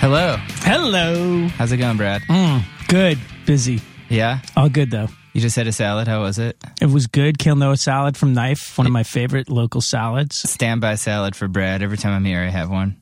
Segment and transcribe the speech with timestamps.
[0.00, 0.36] Hello.
[0.62, 1.46] Hello.
[1.58, 2.22] How's it going, Brad?
[2.22, 3.18] Mm, good.
[3.46, 3.80] Busy.
[4.08, 4.40] Yeah?
[4.56, 5.08] All good though.
[5.34, 6.08] You just had a salad.
[6.08, 6.56] How was it?
[6.80, 7.38] It was good.
[7.38, 10.36] Kale Noah salad from Knife, one of my favorite local salads.
[10.50, 11.82] Standby salad for Brad.
[11.82, 12.99] Every time I'm here, I have one.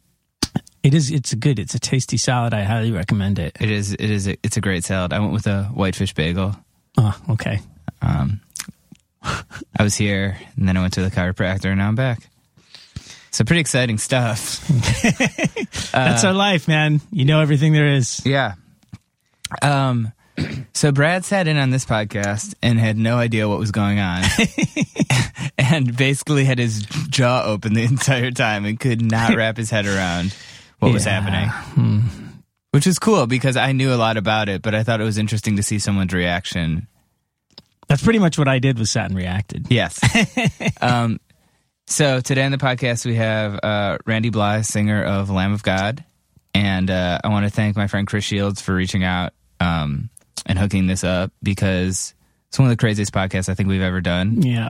[0.83, 1.11] It is.
[1.11, 1.59] It's a good.
[1.59, 2.55] It's a tasty salad.
[2.55, 3.57] I highly recommend it.
[3.61, 3.93] It is.
[3.93, 4.29] It is.
[4.29, 5.13] A, it's a great salad.
[5.13, 6.55] I went with a whitefish bagel.
[6.97, 7.61] Oh, okay.
[8.01, 8.41] Um,
[9.23, 12.29] I was here, and then I went to the chiropractor, and now I'm back.
[13.31, 14.67] So pretty exciting stuff.
[15.93, 17.01] That's our life, man.
[17.11, 18.25] You know everything there is.
[18.25, 18.55] Yeah.
[19.63, 20.13] Um.
[20.73, 24.23] So Brad sat in on this podcast and had no idea what was going on,
[25.59, 29.87] and basically had his jaw open the entire time and could not wrap his head
[29.87, 30.35] around
[30.79, 31.21] what was Yeah.
[31.21, 32.05] happening.
[32.73, 35.19] Which is cool because I knew a lot about it, but I thought it was
[35.19, 36.87] interesting to see someone's reaction.
[37.89, 39.67] That's pretty much what I did with Sat and reacted.
[39.71, 39.99] Yes.
[40.83, 41.19] um,
[41.87, 46.05] so today on the podcast we have uh, Randy Blythe, singer of Lamb of God,
[46.55, 50.11] and uh, I want to thank my friend Chris Shields for reaching out um,
[50.45, 52.13] and hooking this up because
[52.49, 54.43] it's one of the craziest podcasts I think we've ever done.
[54.43, 54.69] Yeah.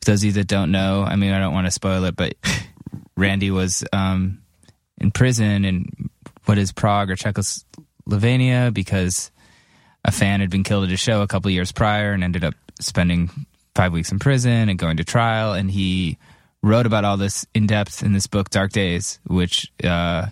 [0.00, 2.16] For those of you that don't know, I mean, I don't want to spoil it,
[2.16, 2.34] but
[3.16, 4.40] Randy was um,
[5.00, 6.10] in prison in
[6.44, 9.30] what is Prague or Czechoslovakia because
[10.04, 12.54] a fan had been killed at a show a couple years prior and ended up
[12.80, 13.30] spending
[13.74, 15.52] five weeks in prison and going to trial.
[15.52, 16.18] And he
[16.62, 20.26] wrote about all this in depth in this book, Dark Days, which uh,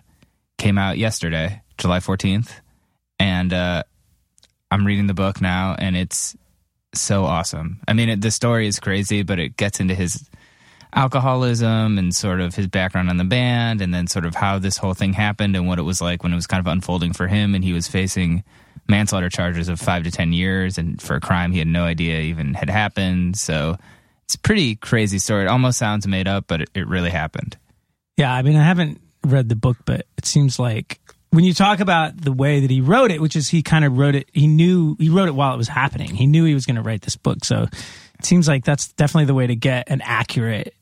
[0.58, 2.50] came out yesterday, July 14th.
[3.18, 3.82] And uh,
[4.70, 6.36] I'm reading the book now, and it's
[6.94, 7.80] so awesome.
[7.86, 10.28] I mean, it, the story is crazy, but it gets into his
[10.96, 14.78] alcoholism and sort of his background on the band, and then sort of how this
[14.78, 17.28] whole thing happened and what it was like when it was kind of unfolding for
[17.28, 17.54] him.
[17.54, 18.42] And he was facing
[18.88, 22.20] manslaughter charges of five to 10 years and for a crime he had no idea
[22.20, 23.36] even had happened.
[23.36, 23.76] So
[24.24, 25.44] it's a pretty crazy story.
[25.44, 27.56] It almost sounds made up, but it, it really happened.
[28.16, 28.32] Yeah.
[28.32, 32.16] I mean, I haven't read the book, but it seems like when you talk about
[32.20, 34.96] the way that he wrote it, which is he kind of wrote it, he knew
[34.98, 36.14] he wrote it while it was happening.
[36.14, 37.44] He knew he was going to write this book.
[37.44, 37.68] So
[38.18, 40.75] it seems like that's definitely the way to get an accurate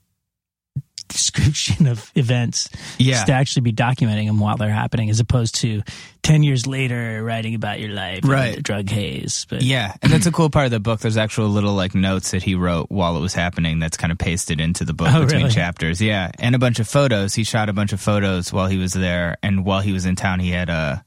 [1.09, 2.69] description of events.
[2.98, 3.25] Yeah.
[3.25, 5.82] To actually be documenting them while they're happening as opposed to
[6.22, 8.20] 10 years later writing about your life.
[8.25, 8.56] Right.
[8.56, 9.47] The drug haze.
[9.48, 11.00] But Yeah, and that's a cool part of the book.
[11.00, 13.78] There's actual little like notes that he wrote while it was happening.
[13.78, 15.54] That's kind of pasted into the book Oh, between really?
[15.54, 16.00] chapters.
[16.00, 17.34] Yeah, and a bunch of photos.
[17.34, 20.16] He shot a bunch of photos while he was there, and while he was in
[20.16, 21.04] town, he had a,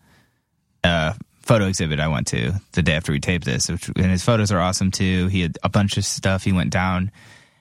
[0.84, 3.70] a photo exhibit I went to the day after we taped this.
[3.70, 5.28] Which, and his photos are awesome too.
[5.28, 6.44] He had a bunch of stuff.
[6.44, 7.12] He went down.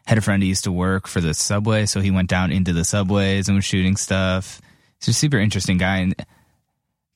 [0.07, 2.73] Had a friend who used to work for the subway, so he went down into
[2.73, 4.61] the subways and was shooting stuff.
[5.01, 6.15] He's a super interesting guy, and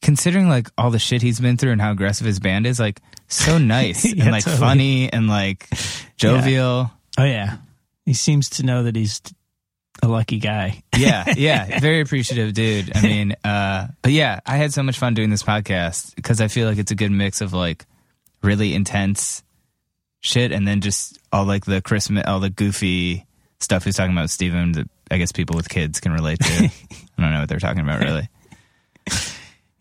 [0.03, 3.01] considering like all the shit he's been through and how aggressive his band is, like
[3.29, 4.61] so nice Yeah, and like totally.
[4.61, 5.69] funny and like
[6.17, 6.91] jovial.
[7.19, 7.59] oh, yeah.
[8.07, 9.21] He seems to know that he's
[10.03, 10.83] a lucky guy.
[10.97, 12.97] Yeah, yeah, very appreciative dude.
[12.97, 16.49] I mean, uh, but yeah, I had so much fun doing this podcast because I
[16.49, 17.87] feel like it's a good mix of like
[18.43, 19.43] really intense
[20.21, 23.27] shit and then just all like the Christmas, all the goofy
[23.59, 26.65] stuff he's talking about Steven that I guess people with kids can relate to.
[27.19, 28.29] I don't know what they're talking about really.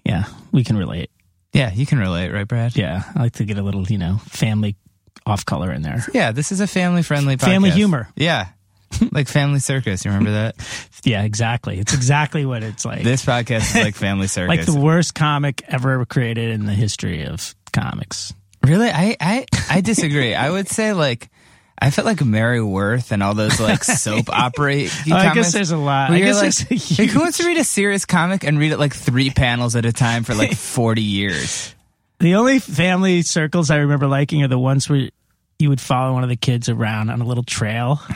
[0.05, 0.25] Yeah.
[0.51, 1.11] We can relate.
[1.53, 2.75] Yeah, you can relate, right, Brad?
[2.75, 3.03] Yeah.
[3.15, 4.75] I like to get a little, you know, family
[5.25, 6.03] off color in there.
[6.13, 7.37] Yeah, this is a family friendly.
[7.37, 8.09] Family humor.
[8.15, 8.47] Yeah.
[9.11, 10.03] like Family Circus.
[10.03, 10.55] You remember that?
[11.03, 11.79] Yeah, exactly.
[11.79, 13.03] It's exactly what it's like.
[13.03, 14.49] This podcast is like Family Circus.
[14.49, 18.33] like the worst comic ever created in the history of comics.
[18.63, 18.89] Really?
[18.89, 20.35] I, I, I disagree.
[20.35, 21.29] I would say like,
[21.81, 24.83] I felt like Mary Worth and all those like soap opera.
[24.83, 26.11] Oh, I guess there's a lot.
[26.11, 28.73] I guess like, there's a like, who wants to read a serious comic and read
[28.73, 31.73] it like three panels at a time for like 40 years?
[32.19, 35.09] The only family circles I remember liking are the ones where
[35.57, 38.01] you would follow one of the kids around on a little trail.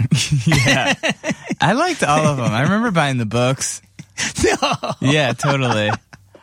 [0.46, 0.94] Yeah.
[1.62, 2.52] I liked all of them.
[2.52, 3.82] I remember buying the books.
[5.00, 5.90] Yeah, totally.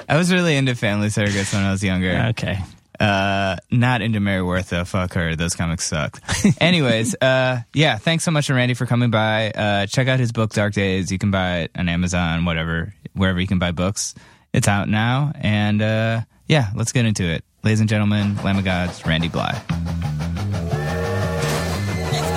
[0.09, 2.29] I was really into Family Circus when I was younger.
[2.31, 2.59] Okay.
[3.01, 4.85] Uh, not into Mary Worth though.
[4.85, 5.35] Fuck her.
[5.35, 6.21] Those comics sucked.
[6.61, 7.97] Anyways, uh, yeah.
[7.97, 9.51] Thanks so much to Randy for coming by.
[9.51, 11.11] Uh, check out his book Dark Days.
[11.11, 14.15] You can buy it on Amazon, whatever, wherever you can buy books.
[14.53, 18.37] It's out now, and uh, yeah, let's get into it, ladies and gentlemen.
[18.43, 19.57] Lamb of Gods, Randy Blythe.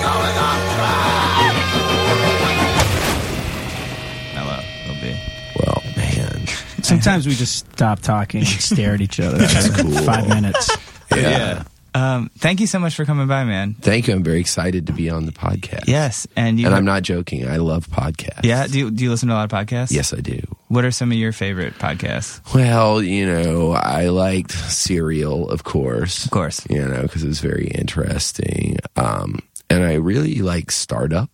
[0.00, 0.73] Mellow,
[7.02, 9.98] Sometimes we just stop talking and stare at each other for cool.
[10.02, 10.70] five minutes.
[11.14, 11.64] Yeah.
[11.94, 13.74] Um, thank you so much for coming by, man.
[13.74, 14.14] Thank you.
[14.14, 15.86] I'm very excited to be on the podcast.
[15.86, 16.66] Yes, and you.
[16.66, 17.46] And I'm not joking.
[17.46, 18.42] I love podcasts.
[18.42, 18.66] Yeah.
[18.66, 19.92] Do you, do you listen to a lot of podcasts?
[19.92, 20.40] Yes, I do.
[20.68, 22.52] What are some of your favorite podcasts?
[22.52, 26.24] Well, you know, I liked Serial, of course.
[26.24, 26.66] Of course.
[26.68, 28.78] You know, because it was very interesting.
[28.96, 29.38] Um,
[29.70, 31.30] and I really like Startup.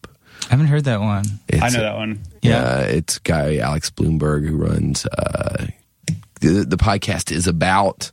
[0.51, 1.25] I haven't heard that one.
[1.47, 2.19] It's, I know that one.
[2.43, 5.07] Yeah, it's guy Alex Blumberg who runs.
[5.07, 5.69] Uh,
[6.41, 8.11] the, the podcast is about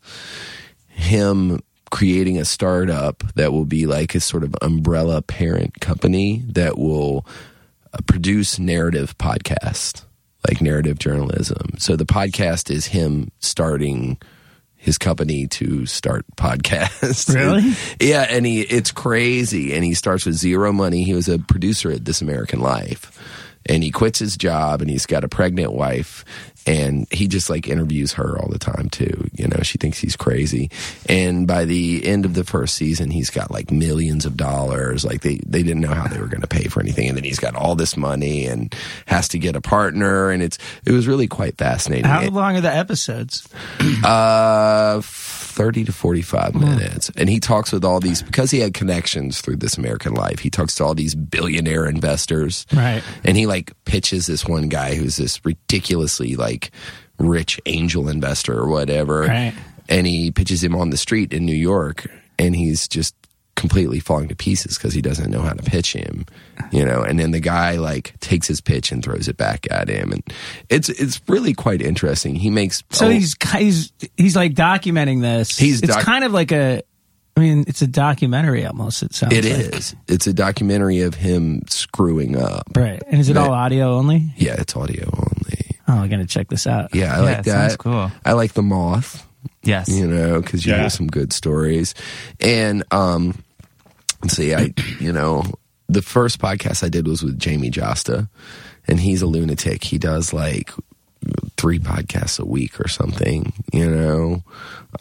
[0.90, 6.78] him creating a startup that will be like his sort of umbrella parent company that
[6.78, 7.26] will
[7.92, 10.04] uh, produce narrative podcast,
[10.48, 11.72] like narrative journalism.
[11.80, 14.20] So the podcast is him starting
[14.88, 17.28] his company to start podcasts.
[17.38, 17.74] Really?
[18.00, 19.76] yeah, and he it's crazy.
[19.76, 21.04] And he starts with zero money.
[21.04, 23.12] He was a producer at This American Life.
[23.70, 26.24] And he quits his job and he's got a pregnant wife
[26.68, 29.30] and he just like interviews her all the time too.
[29.34, 30.70] You know, she thinks he's crazy.
[31.08, 35.06] And by the end of the first season, he's got like millions of dollars.
[35.06, 37.08] Like they, they didn't know how they were going to pay for anything.
[37.08, 38.76] And then he's got all this money and
[39.06, 40.30] has to get a partner.
[40.30, 42.06] And it's, it was really quite fascinating.
[42.06, 43.48] How long are the episodes?
[44.04, 45.02] Uh,
[45.58, 46.60] 30 to 45 hmm.
[46.60, 47.12] minutes.
[47.18, 50.52] And he talks with all these, because he had connections through this American life, he
[50.52, 52.68] talks to all these billionaire investors.
[52.72, 53.02] Right.
[53.24, 56.70] And he like pitches this one guy who's this ridiculously like
[57.18, 59.22] rich angel investor or whatever.
[59.22, 59.56] Right.
[59.90, 62.06] And he pitches him on the street in New York
[62.38, 63.16] and he's just
[63.58, 66.26] completely falling to pieces because he doesn't know how to pitch him,
[66.72, 67.02] you know.
[67.02, 70.24] And then the guy like takes his pitch and throws it back at him, and
[70.70, 72.36] it's it's really quite interesting.
[72.36, 75.58] He makes So oh, he's he's he's like documenting this.
[75.58, 76.82] He's it's doc- kind of like a.
[77.36, 79.04] I mean, it's a documentary almost.
[79.04, 79.32] It sounds.
[79.34, 79.76] It like.
[79.76, 79.96] is.
[80.08, 82.64] It's a documentary of him screwing up.
[82.76, 83.02] right.
[83.08, 84.32] And is it all audio only?
[84.38, 85.78] Yeah, it's audio only.
[85.88, 86.96] Oh, I'm gonna check this out.
[86.96, 87.46] Yeah, I Yeah, like that.
[87.46, 88.12] sounds cool.
[88.26, 89.24] I like the moth.
[89.64, 89.88] Yes.
[89.90, 90.80] You know, because you Yeah.
[90.82, 91.94] hear some good stories.
[92.40, 93.42] And um, let's
[94.28, 95.44] see, I you know
[95.90, 98.30] the first podcast I did was with Jamey Jasta,
[98.88, 99.84] and he's a lunatic.
[99.84, 100.72] He does like
[101.58, 104.44] three podcasts a week or something, you know.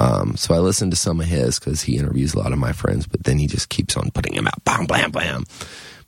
[0.00, 2.72] Um, so I listen to some of his because he interviews a lot of my
[2.72, 5.44] friends, but then he just keeps on putting them out, bam, bam, bam.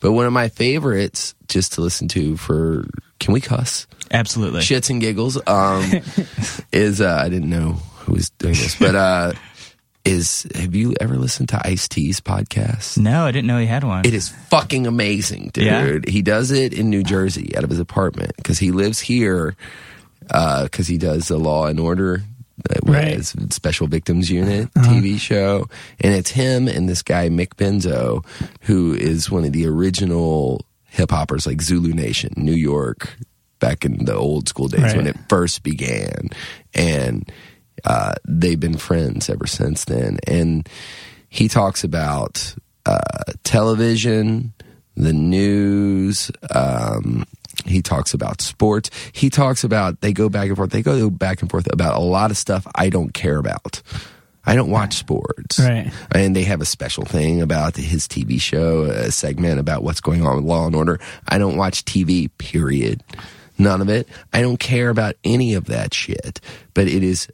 [0.01, 2.87] But one of my favorites, just to listen to for,
[3.19, 3.87] can we cuss?
[4.11, 4.61] Absolutely.
[4.61, 5.39] Shits and giggles.
[5.47, 5.91] Um,
[6.73, 9.33] is uh, I didn't know who was doing this, but uh,
[10.09, 12.99] is have you ever listened to Ice T's podcast?
[12.99, 14.05] No, I didn't know he had one.
[14.07, 15.65] It is fucking amazing, dude.
[15.65, 15.99] Yeah?
[16.07, 19.57] He does it in New Jersey out of his apartment because he lives here
[20.21, 22.23] because he does the Law and Order.
[22.71, 23.25] uh, Right.
[23.25, 25.69] Special Victims Unit TV show,
[26.01, 28.25] and it's him and this guy Mick Benzo,
[28.63, 33.17] who is one of the original hip hoppers, like Zulu Nation, New York,
[33.61, 36.31] back in the old school days when it first began,
[36.75, 37.31] and
[37.85, 40.19] uh, they've been friends ever since then.
[40.27, 40.69] And
[41.29, 42.55] he talks about
[42.87, 44.53] uh, television,
[44.97, 46.31] the news.
[46.51, 47.25] Um,
[47.65, 48.91] he talks about sports.
[49.13, 50.71] He talks about they go back and forth.
[50.71, 53.83] They go back and forth about a lot of stuff I don't care about.
[54.49, 55.59] I don't watch sports.
[55.59, 55.93] Right.
[56.13, 60.25] And they have a special thing about his TV show, a segment about what's going
[60.25, 61.01] on with Law and Order.
[61.29, 63.03] I don't watch TV, period.
[63.59, 64.09] None of it.
[64.33, 66.41] I don't care about any of that shit.
[66.73, 67.29] But it is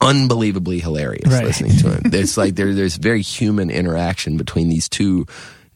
[0.00, 1.44] unbelievably hilarious Right.
[1.44, 2.02] listening to him.
[2.10, 5.26] There's like there, there's very human interaction between these two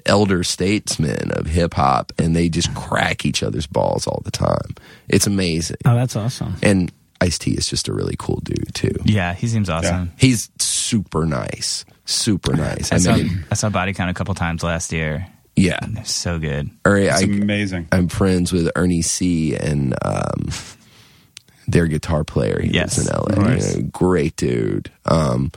[0.06, 4.74] elder statesmen of hip hop, and they just crack each other's balls all the time.
[5.08, 5.78] It's amazing.
[5.84, 6.56] Oh, that's awesome.
[6.62, 8.94] And Ice T is just a really cool dude too.
[9.04, 10.12] yeah, he seems awesome.
[10.18, 12.92] He's super nice, super nice.
[12.92, 15.26] I I saw mean, I saw Body Count a couple times last year.
[15.56, 15.78] yeah.
[16.02, 16.68] So good.
[16.84, 17.88] Or It's I, amazing.
[17.92, 20.48] I'm friends with Ernie C and um,
[21.68, 22.60] their guitar player.
[22.62, 23.44] He Yes, lives in LA.
[23.44, 23.76] course.
[23.76, 24.90] You know, great dude.
[25.06, 25.50] Um,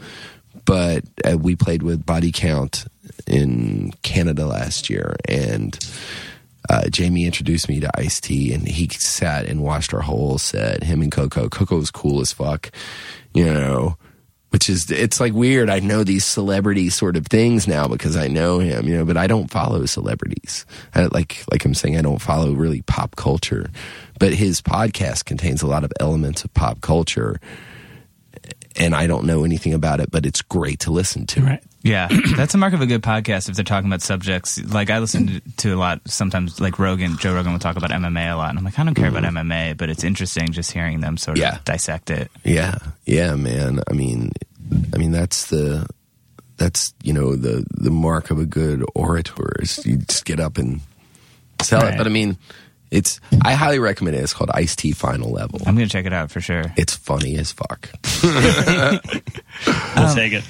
[0.66, 2.86] but uh, we played with Body Count
[3.26, 5.78] in Canada last year, and
[6.70, 10.84] uh, Jamey introduced me to Ice T, and he sat and watched our whole set.
[10.84, 11.48] Him and Coco.
[11.48, 12.70] Coco was cool as fuck,
[13.34, 13.98] you know.
[14.50, 15.70] Which is it's like weird.
[15.70, 19.04] I know these celebrity sort of things now because I know him, you know.
[19.04, 20.66] But I don't follow celebrities.
[20.96, 23.70] I, like like I'm saying, I don't follow really pop culture.
[24.20, 27.42] But his podcast contains a lot of elements of pop culture,
[28.78, 30.12] and I don't know anything about it.
[30.12, 31.42] But it's great to listen to.
[31.42, 31.64] Right.
[31.88, 34.62] Yeah, that's a mark of a good podcast if they're talking about subjects.
[34.64, 36.60] Like I listen to, a lot sometimes.
[36.60, 38.94] Like Rogan, Joe Rogan will talk about MMA a lot, and I'm like, I don't
[38.96, 41.60] care about MMA, but it's interesting just hearing them sort of Yeah.
[41.66, 42.30] dissect it.
[42.44, 42.76] Yeah,
[43.06, 43.80] yeah, man.
[43.90, 44.32] I mean,
[44.94, 45.88] I mean that's the
[46.58, 50.58] that's you know the the mark of a good orator is you just get up
[50.58, 50.82] and
[51.62, 51.94] sell Right.
[51.94, 51.98] it.
[51.98, 52.38] But I mean,
[52.92, 54.24] it's I highly recommend it.
[54.24, 55.60] It's called Ice T Final Level.
[55.66, 56.64] I'm gonna check it out for sure.
[56.78, 57.90] It's funny as fuck.
[59.96, 60.44] We'll take it.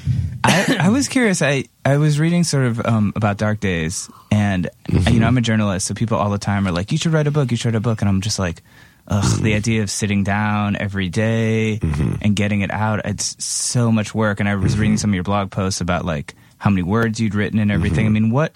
[0.43, 1.41] I, I was curious.
[1.41, 5.13] I, I was reading sort of um, about Dark Days, and mm-hmm.
[5.13, 7.27] you know, I'm a journalist, so people all the time are like, "You should write
[7.27, 7.51] a book.
[7.51, 8.61] You should write a book," and I'm just like,
[9.07, 9.55] "Ugh." The mm-hmm.
[9.55, 12.15] idea of sitting down every day mm-hmm.
[12.21, 14.39] and getting it out, it's so much work.
[14.39, 17.35] And I was reading some of your blog posts about like how many words you'd
[17.35, 18.05] written and everything.
[18.05, 18.53] I mean, what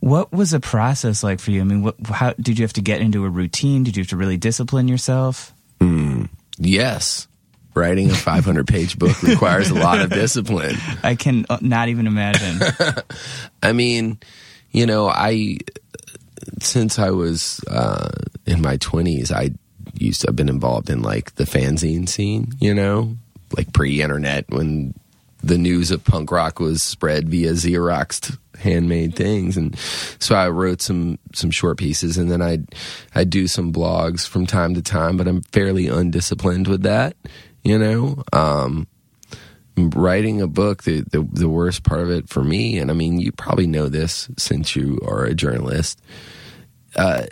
[0.00, 1.60] what was the process like for you?
[1.60, 3.84] I mean, what how did you have to get into a routine?
[3.84, 5.52] Did you have to really discipline yourself?
[6.58, 7.28] Yes,
[7.74, 10.76] writing a 500 page book requires a lot of discipline.
[11.02, 12.60] I can uh, not even imagine.
[13.62, 14.18] I mean,
[14.72, 15.58] you know, I
[16.60, 18.10] since I was uh,
[18.46, 19.50] in my twenties, I
[19.94, 22.52] used to have been involved in like the fanzine scene.
[22.60, 23.16] You know,
[23.56, 24.94] like pre-internet when
[25.42, 29.78] the news of punk rock was spread via Xeroxed handmade things, and
[30.18, 32.58] so I wrote some some short pieces, and then I
[33.14, 37.16] I do some blogs from time to time, but I'm fairly undisciplined with that.
[37.64, 38.22] You know.
[38.32, 38.86] Um,
[39.86, 43.18] writing a book the, the the worst part of it for me and i mean
[43.18, 46.00] you probably know this since you are a journalist
[46.96, 47.26] uh,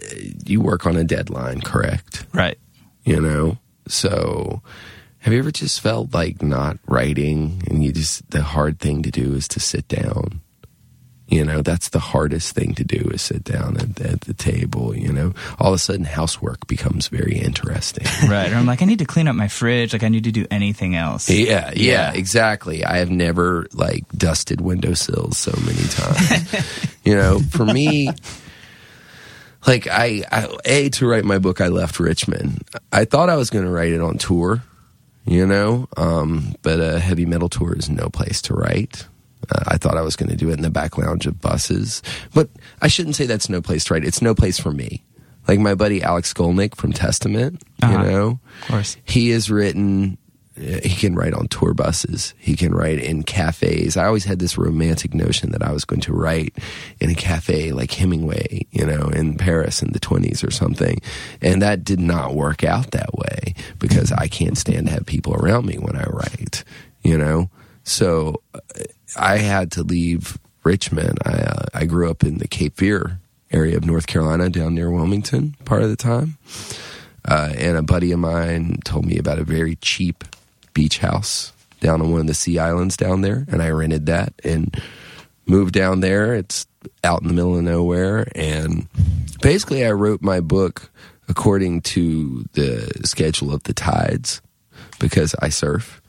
[0.45, 2.59] you work on a deadline correct right.
[3.05, 4.63] you know so
[5.19, 9.11] have you ever just felt like not writing and you just the hard thing to
[9.11, 10.41] do is to sit down
[11.29, 14.97] you know that's the hardest thing to do is sit down at, at the table
[14.97, 18.53] you know all of a sudden housework becomes very interesting Right.
[18.53, 19.93] Or I'm like, I need to clean up my fridge.
[19.93, 21.29] Like, I need to do anything else.
[21.29, 22.85] Yeah, yeah, exactly.
[22.85, 26.95] I have never like dusted windowsills so many times.
[27.05, 28.11] you know, for me,
[29.67, 32.63] like I, I, a to write my book, I left Richmond.
[32.93, 34.63] I thought I was going to write it on tour,
[35.25, 39.07] you know, um, but a heavy metal tour is no place to write.
[39.51, 42.03] Uh, I thought I was going to do it in the back lounge of buses,
[42.35, 42.49] but
[42.83, 44.05] I shouldn't say that's no place to write.
[44.05, 45.03] It's no place for me.
[45.49, 47.93] Like my buddy Alex Skolnick from Testament, Uh-huh.
[47.93, 48.97] you know, Of course.
[49.05, 50.19] he has written
[50.59, 54.39] uh, he can write on tour buses he can write in cafes i always had
[54.39, 56.57] this romantic notion that i was going to write
[56.99, 60.99] in a cafe like hemingway you know in paris in the 20s or something
[61.43, 65.35] and that did not work out that way because i can't stand to have people
[65.35, 66.65] around me when i write
[67.05, 67.51] you know
[67.85, 68.59] so uh,
[69.17, 73.21] i had to leave richmond i uh, i grew up in the cape fear
[73.53, 76.39] area of north carolina down near wilmington part of the time
[77.29, 80.25] uh, and a buddy of mine told me about a very cheap
[80.75, 84.33] beach house down on one of the sea islands down there, and I rented that
[84.45, 84.81] and
[85.47, 86.35] moved down there.
[86.35, 86.67] It's
[87.03, 88.87] out in the middle of nowhere, and
[89.43, 90.91] basically, I wrote my book
[91.29, 94.41] according to the schedule of the tides
[95.01, 96.01] because I surf.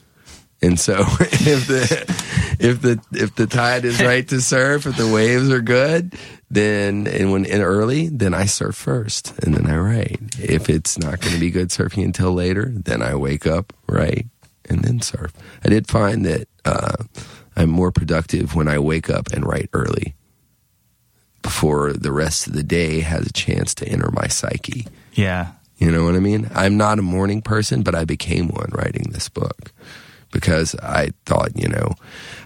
[0.61, 2.15] And so if the
[2.59, 6.15] if the if the tide is right to surf, if the waves are good,
[6.49, 10.19] then and when and early, then I surf first and then I write.
[10.39, 14.27] If it's not going to be good surfing until later, then I wake up, write,
[14.67, 15.31] and then surf.
[15.63, 17.03] I did find that uh,
[17.55, 20.15] I'm more productive when I wake up and write early
[21.43, 24.87] before the rest of the day has a chance to enter my psyche.
[25.13, 25.51] Yeah.
[25.77, 26.49] You know what I mean?
[26.55, 29.71] I'm not a morning person, but I became one writing this book
[30.37, 31.95] because I thought, you know,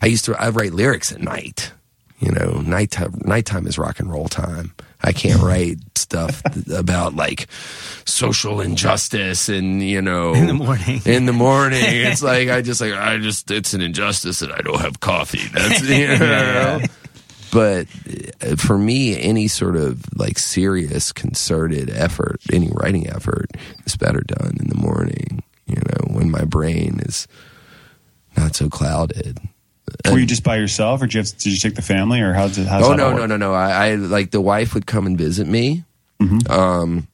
[0.01, 1.73] I used to I write lyrics at night.
[2.19, 4.73] You know, nighttime nighttime is rock and roll time.
[5.03, 6.41] I can't write stuff
[6.73, 7.47] about like
[8.05, 11.01] social injustice and you know In the morning.
[11.05, 14.61] In the morning, it's like I just like I just it's an injustice that I
[14.61, 15.45] don't have coffee.
[15.53, 16.79] That's you know.
[17.51, 17.87] But
[18.41, 23.51] uh, for me, any sort of like serious, concerted effort, any writing effort,
[23.85, 25.43] is better done in the morning.
[25.65, 27.27] You know, when my brain is
[28.41, 29.39] not so clouded.
[30.09, 32.33] Were you just by yourself, or did you, have, did you take the family, or
[32.33, 33.53] how did how Oh no, no, no, no!
[33.53, 35.83] I, I like the wife would come and visit me.
[36.49, 37.07] Um,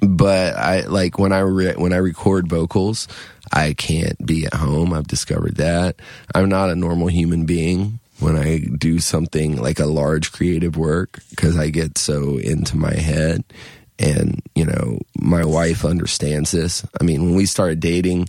[0.00, 3.06] but I like when I re- when I record vocals,
[3.52, 4.92] I can't be at home.
[4.92, 5.96] I've discovered that.
[6.34, 11.20] I'm not a normal human being when I do something like a large creative work
[11.30, 13.44] because I get so into my head.
[13.98, 16.84] And, you know, my wife understands this.
[17.00, 18.28] I mean, when we started dating,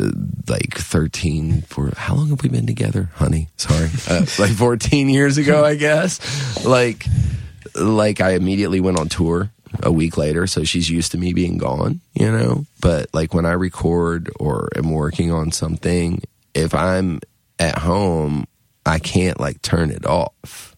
[0.00, 0.10] uh,
[0.48, 3.48] like 13 for how long have we been together honey?
[3.56, 3.88] Sorry.
[4.08, 6.64] Uh, like 14 years ago i guess.
[6.64, 7.06] Like
[7.74, 9.50] like i immediately went on tour
[9.82, 12.64] a week later so she's used to me being gone you know?
[12.80, 16.22] But like when i record or am working on something
[16.54, 17.20] if i'm
[17.58, 18.46] at home
[18.86, 20.74] i can't like turn it off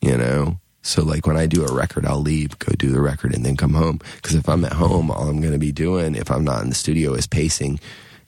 [0.00, 0.60] you know?
[0.82, 3.56] So like when i do a record i'll leave go do the record and then
[3.56, 4.00] come home.
[4.16, 6.68] Because if i'm at home all i'm going to be doing if i'm not in
[6.68, 7.80] the studio is pacing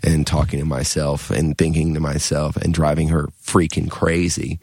[0.03, 4.61] and talking to myself and thinking to myself and driving her freaking crazy.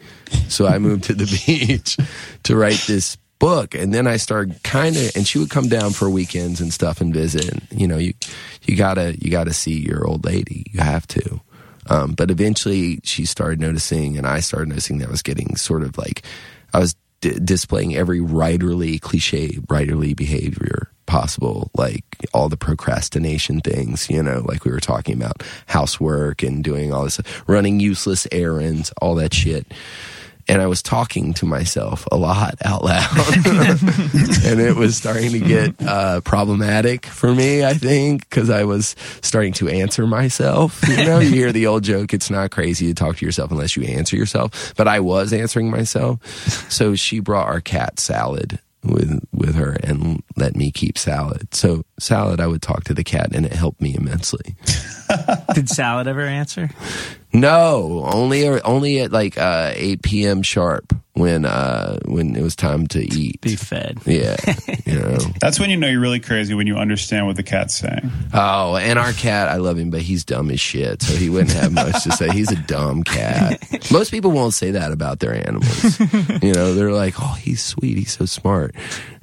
[0.48, 1.98] So i moved to the beach
[2.44, 3.76] to write this book.
[3.76, 7.02] And then i started kind of and she would come down for weekends and stuff
[7.02, 7.50] and visit.
[7.50, 8.14] And, you know you
[8.64, 10.66] you gotta you gotta see your old lady.
[10.72, 11.42] You have to.
[11.88, 15.84] Um, but eventually she started noticing and i started noticing that i was getting sort
[15.84, 16.24] of like
[16.74, 24.10] i was d- displaying every writerly cliche writerly behavior possible like all the procrastination things
[24.10, 28.92] you know like we were talking about housework and doing all this running useless errands
[29.02, 29.68] all that shit
[30.48, 33.18] and I was talking to myself a lot out loud,
[34.46, 37.66] and it was starting to get uh, problematic for me.
[37.66, 40.88] I think because I was starting to answer myself.
[40.88, 43.76] You know, you hear the old joke: "It's not crazy to talk to yourself unless
[43.76, 46.22] you answer yourself." But I was answering myself.
[46.72, 51.54] So she brought our cat salad with with her and let me keep salad.
[51.54, 54.56] So salad, I would talk to the cat, and it helped me immensely.
[55.54, 56.70] Did Salad ever answer?
[57.36, 60.42] No, only only at like uh, eight p.m.
[60.42, 63.42] sharp when uh, when it was time to eat.
[63.42, 64.00] Be fed.
[64.06, 64.38] Yeah,
[64.86, 65.18] you know.
[65.42, 68.10] That's when you know you're really crazy when you understand what the cat's saying.
[68.34, 71.54] Oh, and our cat, I love him, but he's dumb as shit, so he wouldn't
[71.54, 72.30] have much to say.
[72.30, 73.62] He's a dumb cat.
[73.92, 76.00] Most people won't say that about their animals.
[76.42, 78.76] You know, they're like, "Oh, he's sweet, he's so smart."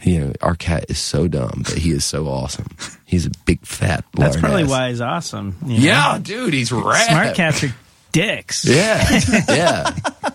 [0.02, 2.66] You know, our cat is so dumb, but he is so awesome.
[3.04, 4.04] He's a big fat.
[4.14, 4.70] That's probably ass.
[4.70, 5.56] why he's awesome.
[5.64, 5.84] you know?
[5.84, 7.08] Yeah, dude, he's rad.
[7.08, 7.72] Smart cats are
[8.12, 8.64] dicks.
[8.64, 9.94] Yeah, yeah,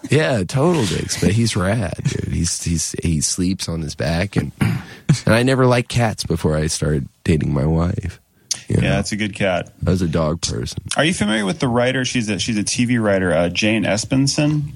[0.09, 1.21] yeah, total dicks.
[1.21, 2.33] But he's rad, dude.
[2.33, 6.67] He's he's he sleeps on his back, and and I never liked cats before I
[6.67, 8.19] started dating my wife.
[8.67, 9.71] You know, Yeah, it's a good cat.
[9.85, 10.83] I was a dog person.
[10.97, 12.03] Are you familiar with the writer?
[12.03, 14.71] She's a she's a TV writer, uh, Jane Espenson.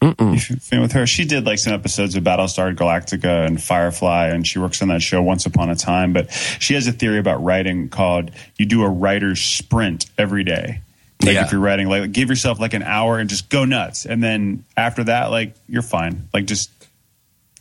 [0.00, 1.06] You familiar with her?
[1.08, 5.02] She did like some episodes of Battlestar Galactica and Firefly, and she works on that
[5.02, 6.12] show Once Upon a Time.
[6.12, 6.30] But
[6.60, 10.82] she has a theory about writing called you do a writer's sprint every day.
[11.22, 11.44] Like Yeah.
[11.44, 14.64] if you're writing, like give yourself like an hour and just go nuts, and then
[14.76, 16.28] after that, like you're fine.
[16.32, 16.70] Like just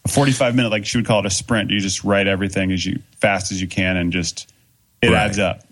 [0.05, 1.71] a 45 minute, like she would call it a sprint.
[1.71, 4.51] You just write everything as you fast as you can, and just
[5.01, 5.17] it Right.
[5.25, 5.63] adds up.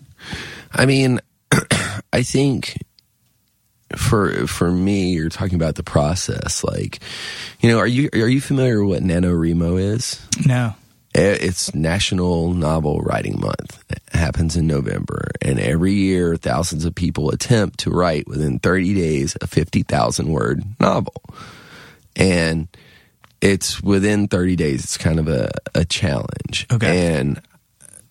[0.72, 1.20] I mean,
[2.12, 2.76] I think
[3.94, 6.64] for for me, you're talking about the process.
[6.64, 6.98] Like,
[7.60, 10.20] you know, are you are you familiar with what NaNoWriMo is?
[10.44, 10.74] No.
[11.16, 13.82] Eh, It's National Novel Writing Month.
[13.88, 18.92] It happens in November, and every year, thousands of people attempt to write within 30
[18.92, 21.14] days a 50,000 word novel.
[22.14, 22.68] And
[23.40, 24.84] it's within 30 days.
[24.84, 26.66] It's kind of a, a challenge.
[26.70, 27.14] Okay.
[27.14, 27.40] And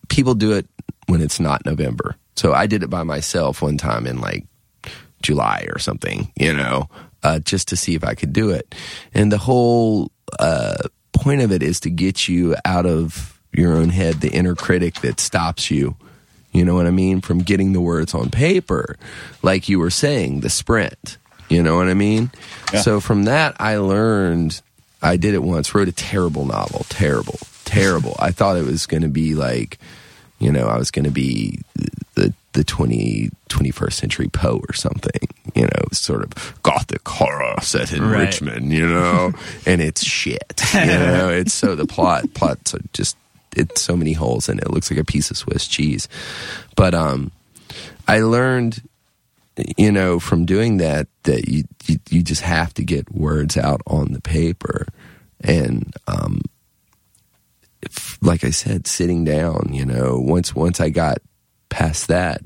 [0.08, 0.66] people do it
[1.06, 2.16] when it's not November.
[2.34, 4.46] So I did it by myself one time in like
[5.22, 6.88] July or something, you know,
[7.22, 8.74] uh, just to see if I could do it.
[9.14, 10.88] And the whole uh,
[11.26, 15.00] point of it is to get you out of your own head, the inner critic
[15.00, 15.96] that stops you.
[16.52, 17.20] You know what I mean?
[17.20, 18.96] From getting the words on paper,
[19.42, 21.18] like you were saying, the sprint.
[21.48, 22.30] You know what I mean?
[22.72, 22.80] Yeah.
[22.80, 24.62] So from that, I learned.
[25.02, 25.74] I did it once.
[25.74, 26.86] Wrote a terrible novel.
[26.90, 28.14] Terrible, terrible.
[28.20, 29.78] I thought it was going to be like,
[30.38, 31.58] you know, I was going to be
[32.14, 35.28] the the 20, 21st century Poe or something.
[35.54, 38.26] You know, sort of gothic horror set in Right.
[38.26, 38.72] Richmond.
[38.72, 39.32] You know,
[39.66, 40.60] and it's shit.
[40.74, 43.16] You know, it's so the plot plots are just
[43.56, 44.64] it's so many holes in it.
[44.64, 46.08] It looks like a piece of Swiss cheese.
[46.74, 47.30] But um,
[48.08, 48.82] I learned
[49.78, 53.80] you know, from doing that, that you, you, you just have to get words out
[53.86, 54.86] on the paper.
[55.40, 56.42] And, um,
[58.20, 61.18] like I said, sitting down, you know, once, once I got
[61.76, 62.40] past that,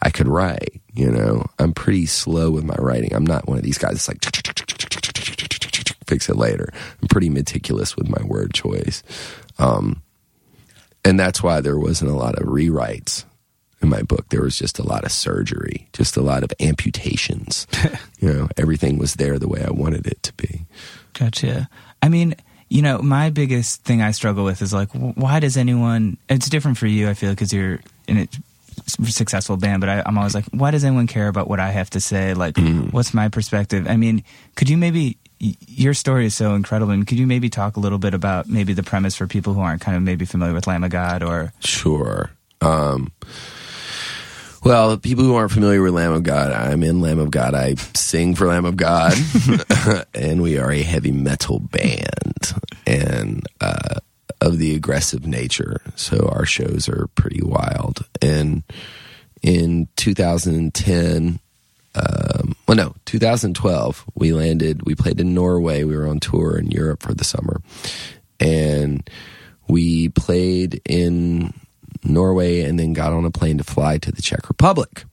[0.00, 3.12] I could write, you know, I'm pretty slow with my writing.
[3.12, 4.22] I'm not one of these guys that's like,
[6.06, 6.72] fix it later.
[7.02, 9.02] I'm pretty meticulous with my word choice.
[9.58, 10.00] Um,
[11.04, 13.24] and that's why there wasn't a lot of rewrites
[13.82, 14.28] in my book.
[14.28, 17.66] There was just a lot of surgery, just a lot of amputations.
[18.20, 20.66] you know, everything was there the way I wanted it to be.
[21.14, 21.68] Gotcha.
[22.00, 22.36] I mean,
[22.68, 26.16] you know, my biggest thing I struggle with is like, why does anyone?
[26.28, 28.36] It's different for you, I feel, because you're in it
[28.88, 31.90] successful band, but I, I'm always like, why does anyone care about what I have
[31.90, 32.34] to say?
[32.34, 32.56] Like,
[32.90, 33.86] what's my perspective?
[33.88, 34.24] I mean,
[34.56, 35.18] could you maybe?
[35.40, 36.92] Your story is so incredible.
[36.92, 39.60] And could you maybe talk a little bit about maybe the premise for people who
[39.60, 42.30] aren't kind of maybe familiar with Lamb of God or Sure.
[42.60, 43.12] Um,
[44.64, 47.54] well, people who aren't familiar with Lamb of God, I'm in Lamb of God.
[47.54, 49.14] I sing for Lamb of God,
[50.14, 52.52] and we are a heavy metal band
[52.86, 54.00] and uh,
[54.40, 55.80] of the aggressive nature.
[55.96, 58.06] So our shows are pretty wild.
[58.22, 58.62] And
[59.42, 61.40] in 2010,
[61.94, 65.84] um, well, no, 2012, we landed, we played in Norway.
[65.84, 67.60] We were on tour in Europe for the summer.
[68.38, 69.08] And
[69.68, 71.52] we played in
[72.04, 75.04] Norway and then got on a plane to fly to the Czech Republic.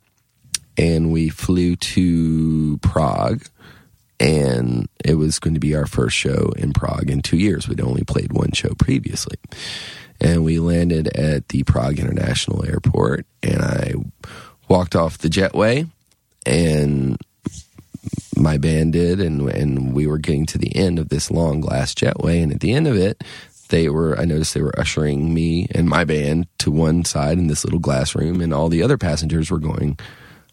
[0.78, 3.46] And we flew to Prague.
[4.20, 7.68] And it was going to be our first show in Prague in two years.
[7.68, 9.38] We'd only played one show previously.
[10.22, 13.26] And we landed at the Prague International Airport.
[13.44, 13.94] And I
[14.68, 15.90] walked off the jetway
[16.46, 17.18] and
[18.38, 21.94] my band did and and we were getting to the end of this long glass
[21.94, 23.24] jetway and at the end of it
[23.70, 27.48] they were I noticed they were ushering me and my band to one side in
[27.48, 29.98] this little glass room and all the other passengers were going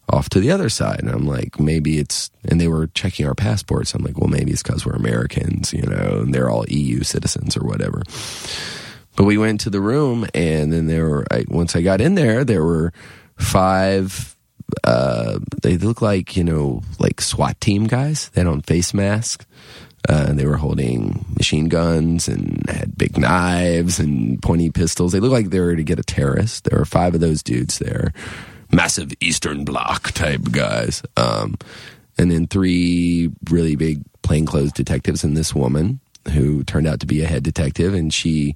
[0.09, 3.35] off to the other side and I'm like maybe it's and they were checking our
[3.35, 7.03] passports I'm like well maybe it's cuz we're Americans you know and they're all EU
[7.03, 8.03] citizens or whatever
[9.15, 12.15] but we went to the room and then there were I, once I got in
[12.15, 12.91] there there were
[13.37, 14.33] five
[14.83, 18.29] uh, they look like you know like SWAT team guys.
[18.29, 19.45] They had on face masks.
[20.09, 25.13] Uh, and they were holding machine guns and had big knives and pointy pistols.
[25.13, 26.65] They looked like they were to get a terrorist.
[26.65, 28.11] There were five of those dudes there,
[28.73, 31.57] massive Eastern Bloc type guys, um,
[32.17, 35.99] and then three really big plainclothes detectives and this woman
[36.33, 38.55] who turned out to be a head detective, and she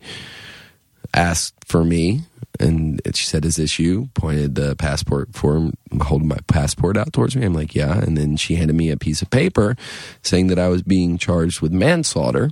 [1.14, 2.22] asked for me
[2.60, 7.36] and she said, "Is this you?" Pointed the passport form, holding my passport out towards
[7.36, 7.46] me.
[7.46, 9.76] I'm like, "Yeah." And then she handed me a piece of paper
[10.24, 12.52] saying that I was being charged with manslaughter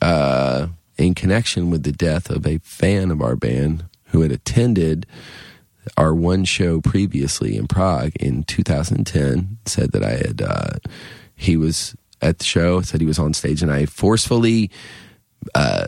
[0.00, 5.06] uh, in connection with the death of a fan of our band who had attended
[5.96, 9.58] our one show previously in Prague in 2010.
[9.66, 10.78] Said that I had uh,
[11.34, 14.70] he was at the show, said he was on stage, and I forcefully
[15.54, 15.86] uh,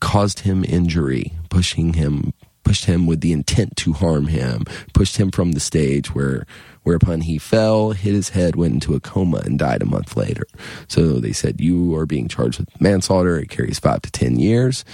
[0.00, 2.32] caused him injury, pushing him
[2.64, 6.46] pushed him with the intent to harm him, pushed him from the stage where
[6.84, 10.46] whereupon he fell, hit his head, went into a coma and died a month later.
[10.88, 13.38] So they said you are being charged with manslaughter.
[13.38, 14.84] It carries 5 to 10 years.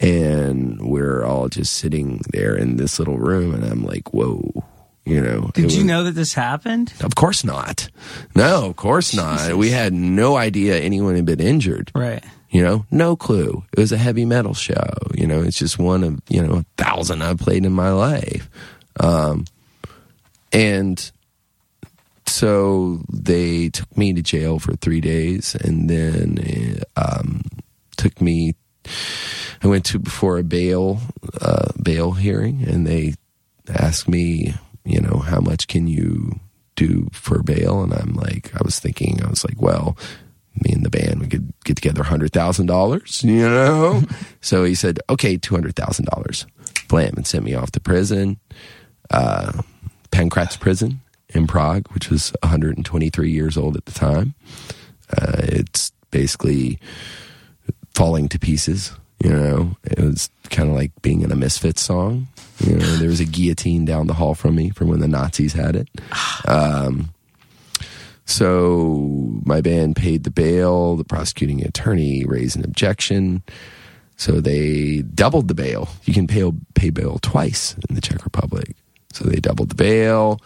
[0.00, 4.64] And we're all just sitting there in this little room and I'm like, "Whoa."
[5.04, 6.92] You know, Did you was- know that this happened?
[7.00, 7.88] Of course not.
[8.36, 9.56] No, of course not.
[9.56, 11.90] We had no idea anyone had been injured.
[11.94, 12.22] Right.
[12.50, 13.64] You know, no clue.
[13.72, 14.84] It was a heavy metal show.
[15.14, 18.50] You know, it's just one of, you know, a thousand I've played in my life.
[19.00, 19.46] Um,
[20.52, 21.10] and
[22.26, 27.42] so they took me to jail for three days and then um,
[27.96, 28.54] took me,
[29.62, 31.00] I went to before a bail,
[31.40, 33.14] uh, bail hearing and they
[33.68, 36.40] asked me, you know, how much can you
[36.76, 37.82] do for bail?
[37.82, 39.96] And I'm like, I was thinking, I was like, well,
[40.64, 44.02] me and the band, we could get together $100,000, you know?
[44.40, 46.46] so he said, okay, $200,000.
[46.88, 48.38] Blam, and sent me off to prison,
[49.10, 49.52] uh,
[50.10, 54.34] Pankratz prison in Prague, which was 123 years old at the time.
[55.10, 56.78] Uh, it's basically
[57.94, 58.92] falling to pieces,
[59.22, 59.76] you know?
[59.84, 62.28] It was kind of like being in a Misfits song.
[62.60, 65.52] You know, there was a guillotine down the hall from me from when the Nazis
[65.52, 65.88] had it.
[66.46, 67.10] Um,
[68.24, 70.96] so my band paid the bail.
[70.96, 73.42] The prosecuting attorney raised an objection.
[74.16, 75.88] So they doubled the bail.
[76.04, 78.76] You can pay, pay bail twice in the Czech Republic.
[79.12, 80.40] So they doubled the bail.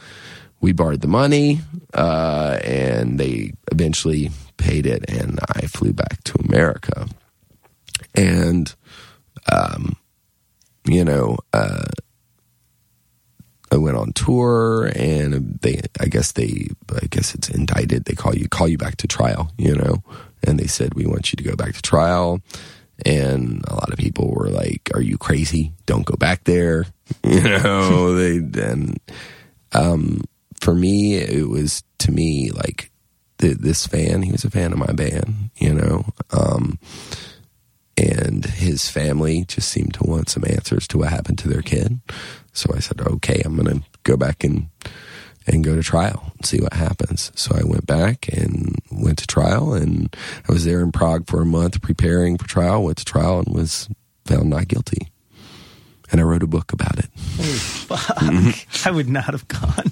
[0.60, 1.60] We borrowed the money,
[1.92, 7.08] uh, and they eventually paid it, and I flew back to America.
[8.14, 8.72] And,
[9.50, 9.96] um,
[10.84, 11.84] you know, uh,
[13.70, 18.04] I went on tour and they, I guess they, I guess it's indicted.
[18.04, 20.02] They call you, call you back to trial, you know,
[20.46, 22.40] and they said, we want you to go back to trial.
[23.06, 25.72] And a lot of people were like, are you crazy?
[25.86, 26.86] Don't go back there.
[27.24, 28.98] You know, they, and,
[29.72, 30.22] um,
[30.60, 32.90] for me, it was to me like
[33.38, 36.78] th- this fan, he was a fan of my band, you know, um,
[37.96, 42.00] and his family just seemed to want some answers to what happened to their kid.
[42.52, 44.68] So I said, okay, I'm going to go back and
[45.46, 47.32] and go to trial and see what happens.
[47.34, 50.14] So I went back and went to trial, and
[50.48, 52.84] I was there in Prague for a month preparing for trial.
[52.84, 53.88] Went to trial and was
[54.24, 55.08] found not guilty.
[56.12, 57.06] and I wrote a book about it.
[57.16, 58.16] Fuck.
[58.86, 59.90] I would not have gone.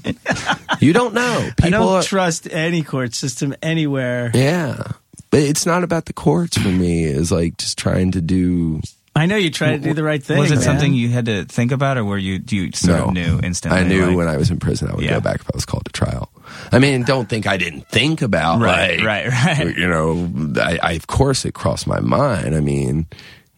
[0.78, 1.48] You don't know.
[1.48, 4.30] I People don't are- trust any court system anywhere.
[4.34, 4.92] Yeah.
[5.30, 7.04] But it's not about the courts for me.
[7.04, 8.80] It's like just trying to do.
[9.14, 10.38] I know you try to do the right thing.
[10.38, 10.64] was it man.
[10.64, 13.04] something you had to think about, or were you do you sort no.
[13.06, 13.80] of knew instantly?
[13.80, 15.14] I knew like- when I was in prison I would Yeah.
[15.14, 16.30] go back if I was called to trial.
[16.72, 19.76] I mean, don't think I didn't think about Right, like, right, right.
[19.76, 22.54] You know, I, I of course it crossed my mind.
[22.56, 23.06] I mean,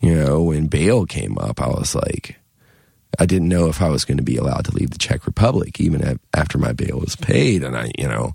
[0.00, 2.36] you know, when bail came up, I was like,
[3.18, 5.80] I didn't know if I was going to be allowed to leave the Czech Republic
[5.80, 8.34] even a- after my bail was paid, and I, you know.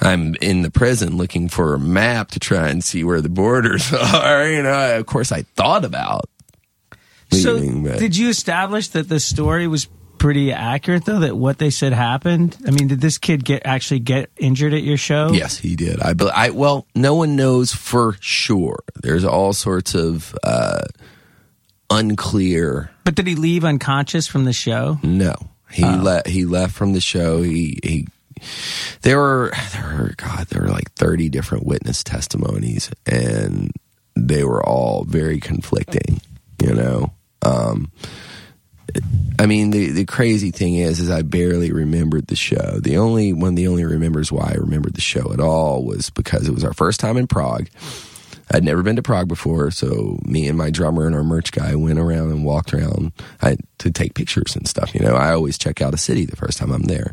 [0.00, 3.92] I'm in the prison looking for a map to try and see where the borders
[4.14, 4.48] are.
[4.48, 6.28] You know, of course, I thought about
[7.32, 11.20] So, but- did you establish that the story was pretty accurate, though?
[11.20, 12.56] That what they said happened?
[12.66, 15.30] I mean, did this kid get actually get injured at your show?
[15.32, 16.00] Yes, he did.
[16.00, 18.80] I, I well, no one knows for sure.
[19.02, 20.82] There's all sorts of uh,
[21.90, 22.90] unclear.
[23.04, 24.98] But did he leave unconscious from the show?
[25.02, 25.34] No,
[25.70, 25.96] he Oh.
[25.96, 26.26] left.
[26.28, 27.42] He left from the show.
[27.42, 28.06] He he.
[29.02, 33.72] There were there were God there were like thirty different witness testimonies, and
[34.16, 36.20] they were all very conflicting.
[36.62, 37.12] You know.
[37.42, 37.92] Um,
[39.38, 42.80] I mean, the the crazy thing is, is I barely remembered the show.
[42.80, 46.48] The only one, the only remembers why I remembered the show at all was because
[46.48, 47.68] it was our first time in Prague.
[48.50, 51.74] I'd never been to Prague before, so me and my drummer and our merch guy
[51.74, 54.94] went around and walked around I, to take pictures and stuff.
[54.94, 57.12] You know, I always check out a city the first time I'm there.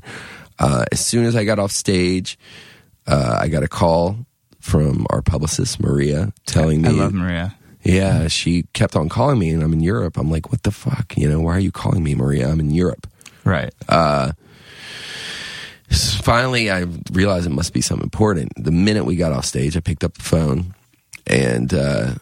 [0.59, 2.37] Uh, as soon as I got off stage,
[3.07, 4.17] uh, I got a call
[4.59, 7.55] from our publicist Maria telling me I love Maria.
[7.83, 10.17] yeah, she kept on calling me, and I'm in Europe.
[10.17, 11.15] I'm like, what the fuck?
[11.17, 12.49] You know, why are you calling me, Maria?
[12.49, 13.05] I'm in Europe.
[13.43, 13.73] Right.
[15.91, 18.51] S- Finally, I realized it must be something important.
[18.57, 20.73] The minute we got off stage, I picked up the phone,
[21.27, 22.15] and uh,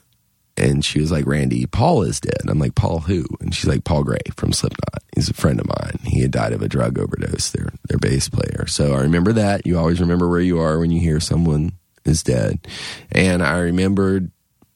[0.57, 3.83] and she was like, "Randy, Paul is dead." I'm like, "Paul who?" And she's like,
[3.83, 5.03] "Paul Gray from Slipknot.
[5.15, 5.99] He's a friend of mine.
[6.03, 7.51] He had died of a drug overdose.
[7.51, 9.65] Their their bass player." So I remember that.
[9.65, 11.73] You always remember where you are when you hear someone
[12.05, 12.67] is dead,
[13.11, 14.31] and I remembered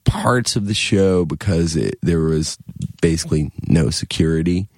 [0.05, 2.57] parts of the show because it, there was
[3.01, 4.69] basically no security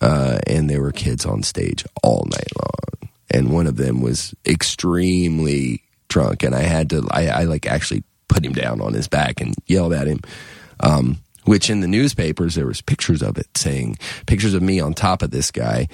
[0.00, 3.10] uh, and there were kids on stage all night long.
[3.30, 8.02] And one of them was extremely drunk, and I had to, I, I like actually
[8.30, 10.20] put him down on his back and yelled at him.
[10.80, 14.94] Um, which in the newspapers there was pictures of it saying pictures of me on
[14.94, 15.88] top of this guy,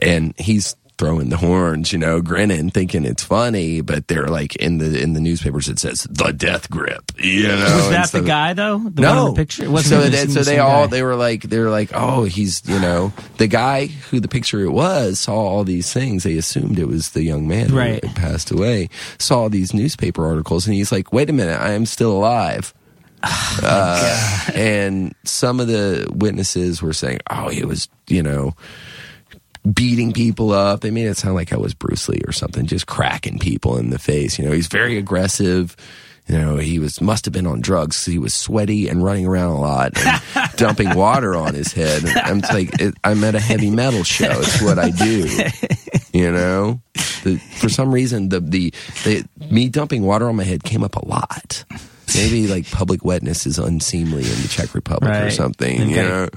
[0.00, 4.78] and he's throwing the horns, you know, grinning, thinking it's funny, but they're like in
[4.78, 7.76] the in the newspapers it says the death grip, you know.
[7.76, 8.78] Was that the guy though?
[8.78, 9.64] The no one in the picture.
[9.64, 10.90] It wasn't so even that, the so they all guy.
[10.90, 14.60] they were like they were like oh he's you know the guy who the picture
[14.60, 18.04] it was saw all these things they assumed it was the young man Right.
[18.04, 21.86] who passed away saw these newspaper articles and he's like wait a minute I am
[21.86, 22.72] still alive
[23.62, 28.54] uh, and some of the witnesses were saying oh he was you know
[29.72, 30.80] beating people up.
[30.80, 33.90] They made it sound like I was Bruce Lee or something, just cracking people in
[33.90, 34.38] the face.
[34.38, 35.76] You know, he's very aggressive.
[36.26, 38.02] You know, he was must have been on drugs.
[38.06, 40.22] He was sweaty and running around a lot and
[40.56, 42.02] dumping water on his head.
[42.06, 44.30] I'm like, it, I'm at a heavy metal show.
[44.30, 45.28] It's what I do.
[46.18, 46.80] You know,
[47.24, 48.72] the, for some reason, the, the
[49.04, 51.64] the me dumping water on my head came up a lot.
[52.14, 55.32] Maybe like public wetness is unseemly in the Czech Republic or Right.
[55.32, 55.90] something.
[55.90, 56.28] You know,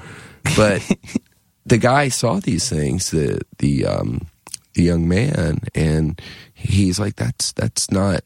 [0.58, 0.82] but
[1.68, 4.28] the guy saw these things, the the um
[4.74, 6.20] the young man, and
[6.54, 8.22] he's like, "That's that's not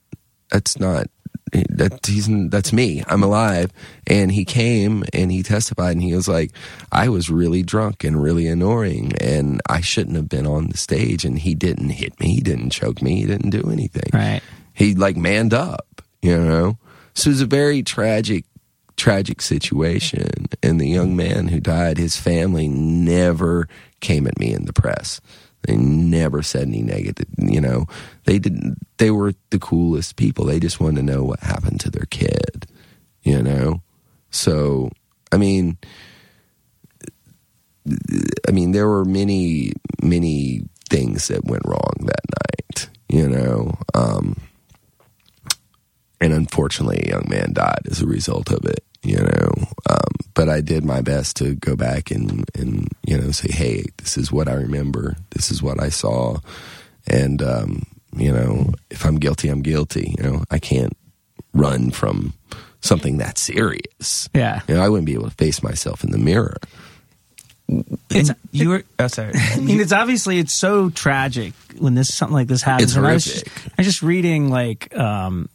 [0.51, 1.07] that's not
[1.51, 3.03] that he's that's me.
[3.07, 3.71] I'm alive."
[4.05, 6.51] And he came and he testified, and he was like,
[6.91, 11.25] "I was really drunk and really annoying, and I shouldn't have been on the stage."
[11.25, 14.09] And he didn't hit me, he didn't choke me, he didn't do anything.
[14.13, 14.41] Right.
[14.73, 16.77] He like manned up, you know.
[17.13, 18.45] So it was a very tragic
[19.01, 23.67] tragic situation and the young man who died his family never
[23.99, 25.19] came at me in the press.
[25.63, 27.87] They never said any negative you know.
[28.25, 30.45] They didn't they were the coolest people.
[30.45, 32.67] They just wanted to know what happened to their kid
[33.23, 33.81] you know?
[34.29, 34.91] So
[35.31, 35.79] i mean
[38.47, 40.61] i mean there were many many
[40.91, 43.79] things that went wrong that night you know?
[43.95, 44.35] Um
[46.21, 48.85] and unfortunately, a young man died as a result of it.
[49.03, 49.51] You know,
[49.89, 53.85] um, but I did my best to go back and and you know say, hey,
[53.97, 55.15] this is what I remember.
[55.31, 56.37] This is what I saw,
[57.07, 57.83] and um,
[58.15, 60.13] you know, if I'm guilty, I'm guilty.
[60.17, 60.95] You know, I can't
[61.53, 62.33] run from
[62.81, 64.29] something that serious.
[64.33, 64.61] Yeah.
[64.67, 66.57] You know, I wouldn't be able to face myself in the mirror.
[67.69, 68.83] It's- And you were.
[68.99, 69.31] Oh, sorry.
[69.35, 72.91] I mean, it's obviously it's so tragic when this something like this happens.
[72.91, 73.53] It's and I was, horrific.
[73.53, 75.47] just, I was just reading like um,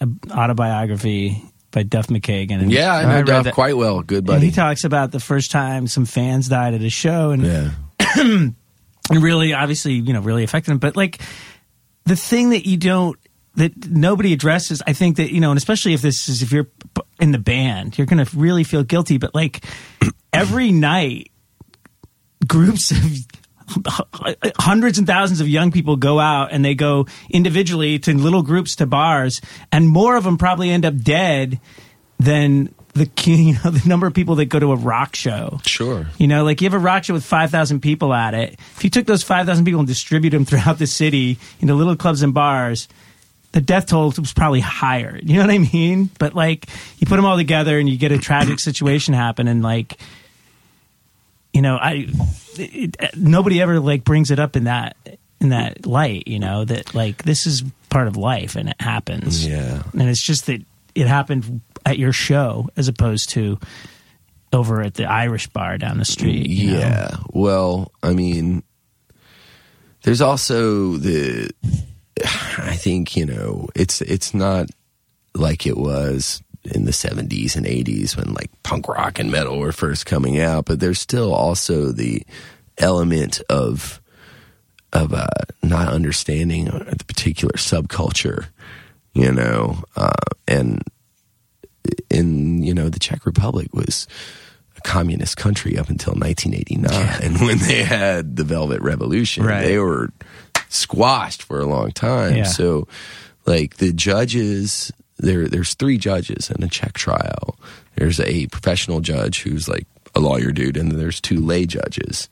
[0.00, 1.42] an autobiography
[1.74, 2.62] by Duff McKagan.
[2.62, 4.00] And, Yeah, I know read Duff that- quite well.
[4.02, 4.46] Good and buddy.
[4.46, 7.70] he talks about the first time some fans died at a show, and yeah.
[8.16, 8.54] and
[9.22, 11.20] really obviously you know really affected him but like
[12.06, 13.18] the thing that you don't
[13.56, 16.68] that nobody addresses i think that you know and especially if this is if you're
[17.20, 19.62] in the band you're gonna really feel guilty but like
[20.32, 21.30] every night
[22.46, 22.98] groups of
[24.58, 28.76] hundreds and thousands of young people go out and they go individually to little groups
[28.76, 29.40] to bars
[29.72, 31.60] and more of them probably end up dead
[32.18, 36.06] than the you know the number of people that go to a rock show Sure.
[36.18, 38.54] you know, like you have a rock show with 5,000 people at it.
[38.76, 42.22] If you took those 5,000 people and distribute them throughout the city into little clubs
[42.22, 42.86] and bars,
[43.52, 45.18] the death toll was probably higher.
[45.22, 46.10] You know what I mean?
[46.18, 46.66] But like
[46.98, 49.98] you put them all together and you get a tragic situation happen and like,
[51.54, 52.08] you know, I,
[52.58, 54.96] it, it- nobody ever like brings it up in that,
[55.40, 59.46] in that light, you know, that like this is part of life and it happens.
[59.46, 59.82] Yeah.
[59.92, 60.62] And it's just that
[60.94, 63.58] it happened at your show as opposed to
[64.52, 66.46] over at the Irish bar down the street.
[66.48, 66.78] you know?
[66.78, 67.16] Yeah.
[67.30, 68.62] Well, I mean,
[70.02, 71.50] there's also the.
[72.58, 74.68] I think you know it's it's not
[75.34, 79.72] like it was in the 70s and 80s when like punk rock and metal were
[79.72, 82.22] first coming out, but there's still also the
[82.78, 84.00] element of
[84.92, 85.26] of uh,
[85.62, 88.46] not understanding the particular subculture,
[89.12, 90.12] you know, uh,
[90.46, 90.82] and
[92.10, 94.06] in you know the Czech Republic was
[94.76, 99.62] a communist country up until 1989, and when they had the Velvet Revolution, Right.
[99.64, 100.10] they were
[100.68, 102.36] squashed for a long time.
[102.36, 102.42] Yeah.
[102.44, 102.88] So,
[103.46, 107.56] like the judges, there there's three judges in a Czech trial.
[107.96, 112.28] There's a professional judge who's like a lawyer dude, and then there's two lay judges.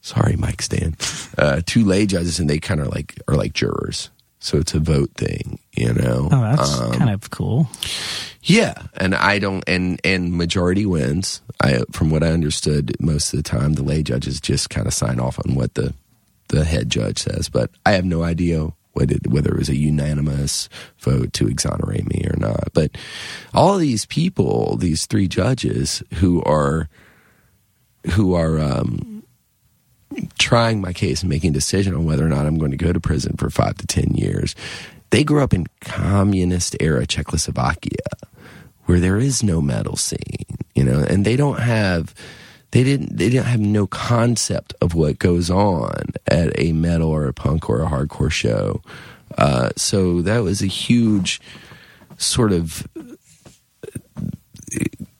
[0.00, 0.96] Sorry, Mike Stan.
[1.36, 4.10] Uh, two lay judges, and they kind of like are like jurors.
[4.40, 6.28] So it's a vote thing, you know.
[6.30, 7.68] Oh, that's Um, kind of cool.
[8.42, 11.42] yeah, and I don't, and and majority wins.
[11.60, 14.94] I, from what I understood, most of the time the lay judges just kind of
[14.94, 15.92] sign off on what the
[16.50, 21.32] the head judge says, but I have no idea whether it was a unanimous vote
[21.34, 22.72] to exonerate me or not.
[22.72, 22.96] But
[23.54, 26.88] all these people, these three judges who are
[28.12, 29.22] who are um,
[30.38, 32.92] trying my case and making a decision on whether or not I'm going to go
[32.92, 34.54] to prison for five to ten years.
[35.10, 37.96] They grew up in communist era Czechoslovakia,
[38.84, 42.14] where there is no metal scene, you know, and they don't have
[42.72, 47.26] they didn't they didn't have no concept of what goes on at a metal or
[47.26, 48.82] a punk or a hardcore show.
[49.36, 51.40] Uh, so that was a huge
[52.18, 52.86] sort of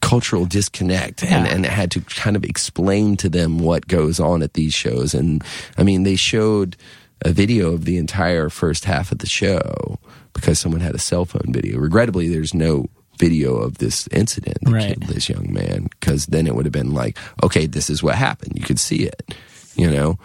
[0.00, 1.52] cultural disconnect and, Yeah.
[1.54, 5.12] and it had to kind of explain to them what goes on at these shows
[5.12, 5.44] and
[5.76, 6.76] i mean they showed
[7.24, 9.98] a video of the entire first half of the show
[10.32, 12.86] because someone had a cell phone video regrettably there's no
[13.18, 14.98] video of this incident that Right.
[14.98, 18.14] killed this young man because then it would have been like okay this is what
[18.14, 19.34] happened you could see it
[19.76, 20.18] you know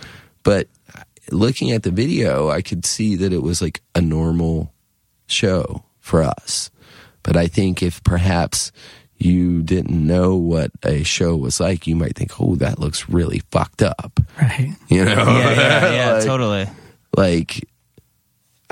[0.44, 1.02] but uh,
[1.32, 4.72] looking at the video i could see that it was like a normal
[5.28, 6.70] show for us.
[7.24, 8.74] But I think if perhaps
[9.18, 13.42] you didn't know what a show was like, you might think, "Oh, that looks really
[13.52, 14.76] fucked up," Right.
[14.90, 15.14] you know?
[15.16, 16.68] Yeah, yeah, yeah, Like- totally.
[17.16, 17.64] Like,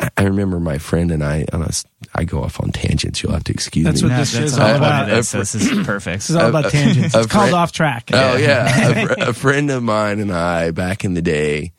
[0.02, 1.46] I- I remember my friend and I.
[1.54, 1.70] On a,
[2.16, 3.22] I go off on tangents.
[3.24, 4.10] You'll have to excuse That's me.
[4.10, 5.08] That's what No, this that's show's all all I about.
[5.10, 5.24] wanted.
[5.24, 6.18] So this is perfect.
[6.18, 7.16] This is all about tangents.
[7.16, 8.10] a It's called off track.
[8.12, 11.72] Oh yeah, a, fr- a friend of mine and I back in the day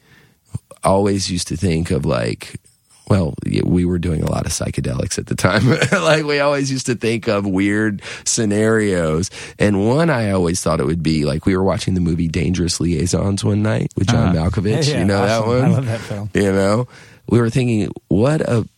[0.85, 2.61] always used to think of like,
[3.09, 5.69] well, we were doing a lot of psychedelics at the time.
[6.03, 10.87] like we always used to think of weird scenarios, and one I always thought it
[10.87, 14.51] would be like we were watching the movie Dangerous Liaisons one night with John uh-huh.
[14.51, 14.89] Malkovich.
[14.93, 15.63] Yeah, you know that one?
[15.65, 16.31] I love that film.
[16.35, 16.89] You know,
[17.29, 18.69] we were thinking, what a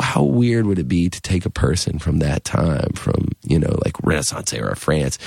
[0.00, 3.78] how weird would it be to take a person from that time, from you know,
[3.84, 5.18] like Renaissance era France,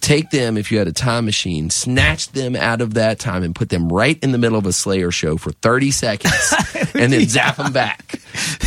[0.00, 3.54] take them if you had a time machine, snatch them out of that time, and
[3.54, 6.54] put them right in the middle of a Slayer show for thirty seconds,
[6.94, 8.20] and then zap them back.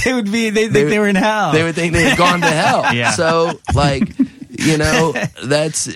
[0.04, 0.50] They would be.
[0.50, 1.52] They think they, were in hell.
[1.52, 2.86] They would think they had gone to hell.
[2.94, 3.12] Yeah.
[3.12, 4.10] So like.
[4.60, 5.88] You know, that's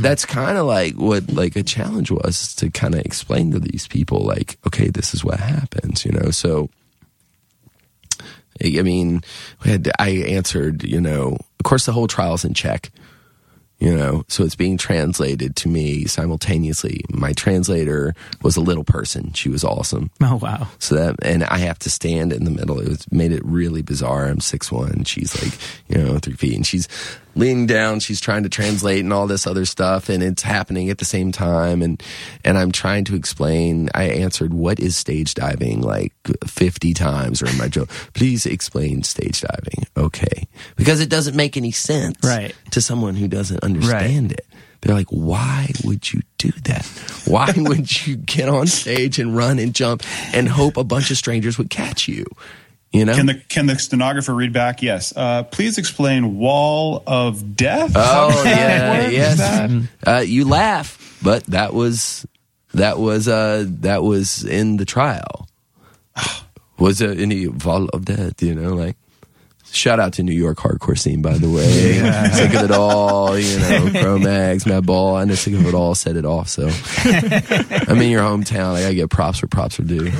[0.00, 3.88] that's kind of like what like a challenge was to kind of explain to these
[3.88, 6.04] people, like, okay, this is what happens.
[6.04, 6.70] You know, so
[8.62, 9.22] I mean,
[9.60, 12.90] had I answered, you know, of course the whole trial's in Czech.
[13.80, 17.04] you know so it's being translated to me simultaneously.
[17.10, 19.32] My translator was a little person.
[19.32, 20.10] She was awesome.
[20.22, 20.68] Oh wow.
[20.78, 22.78] so that and i have to stand in the middle.
[22.80, 24.26] It was made it really bizarre.
[24.26, 25.04] I'm six one.
[25.04, 25.54] She's like
[25.88, 26.54] you know three feet.
[26.54, 26.86] And she's
[27.34, 30.98] leaning down she's trying to translate and all this other stuff and it's happening at
[30.98, 32.02] the same time and
[32.44, 36.12] and i'm trying to explain i answered what is stage diving like
[36.46, 41.56] 50 times or in my joke please explain stage diving okay because it doesn't make
[41.56, 42.54] any sense Right.
[42.70, 44.46] to someone who doesn't understand it.
[44.80, 46.84] They're like, why would you do that?
[47.26, 50.02] Why would you get on stage and run and jump
[50.34, 52.26] and hope a bunch of strangers would catch you?
[52.94, 53.14] You know?
[53.14, 54.80] Can the can the stenographer read back?
[54.80, 55.12] Yes.
[55.16, 57.90] Uh, please explain wall of death.
[57.96, 59.88] oh yeah, yes.
[60.06, 62.24] Uh, you laugh, but that was
[62.72, 65.48] that was uh, that was in the trial.
[66.78, 68.40] Was there any wall of death?
[68.42, 68.96] You know, like.
[69.74, 71.64] Shout out to New York hardcore scene, by the way.
[72.30, 75.16] Sick of it all, you know, Cro-Mags, Matt Ball.
[75.16, 75.94] I know sick of it all.
[75.96, 76.48] Set it off.
[76.48, 76.68] So
[77.04, 78.74] I'm in your hometown.
[78.74, 80.10] I gotta get props where props are due.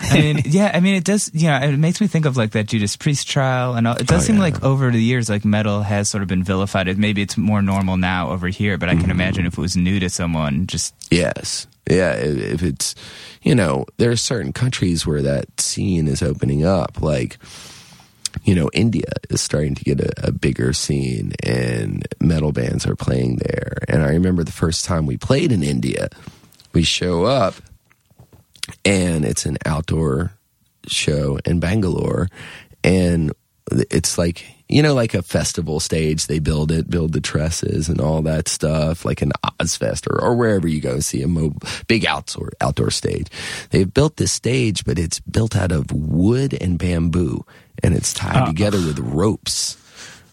[0.00, 1.30] I mean, yeah, I mean, it does.
[1.32, 4.06] you know, it makes me think of like that Judas Priest trial, and all, it
[4.06, 4.42] does Oh, seem yeah.
[4.42, 6.96] like over the years, like metal has sort of been vilified.
[6.98, 9.00] Maybe it's more normal now over here, but I Mm-hmm.
[9.02, 11.66] can imagine if it was new to someone, just Yes.
[11.90, 12.12] Yeah.
[12.12, 12.94] If if it's,
[13.42, 17.00] you know, there are certain countries where that scene is opening up.
[17.00, 17.38] Like,
[18.48, 22.96] you know, India is starting to get a, a bigger scene and metal bands are
[22.96, 23.76] playing there.
[23.88, 26.08] And I remember the first time we played in India,
[26.72, 27.56] we show up
[28.86, 30.32] and it's an outdoor
[30.86, 32.28] show in Bangalore.
[32.82, 33.34] And
[33.70, 36.26] it's like, you know, like a festival stage.
[36.26, 40.36] They build it, build the trusses and all that stuff, like an Ozzfest or, or
[40.36, 41.56] wherever you go see a mo-
[41.86, 43.28] big outdoor, outdoor stage.
[43.70, 47.44] They've built this stage, but it's built out of wood and bamboo
[47.82, 48.46] and it's tied ah.
[48.46, 49.76] together with ropes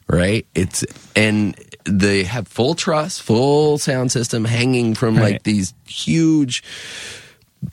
[0.08, 0.46] right?
[0.54, 1.56] It's and
[1.86, 6.64] they have full truss, full sound system hanging from like these huge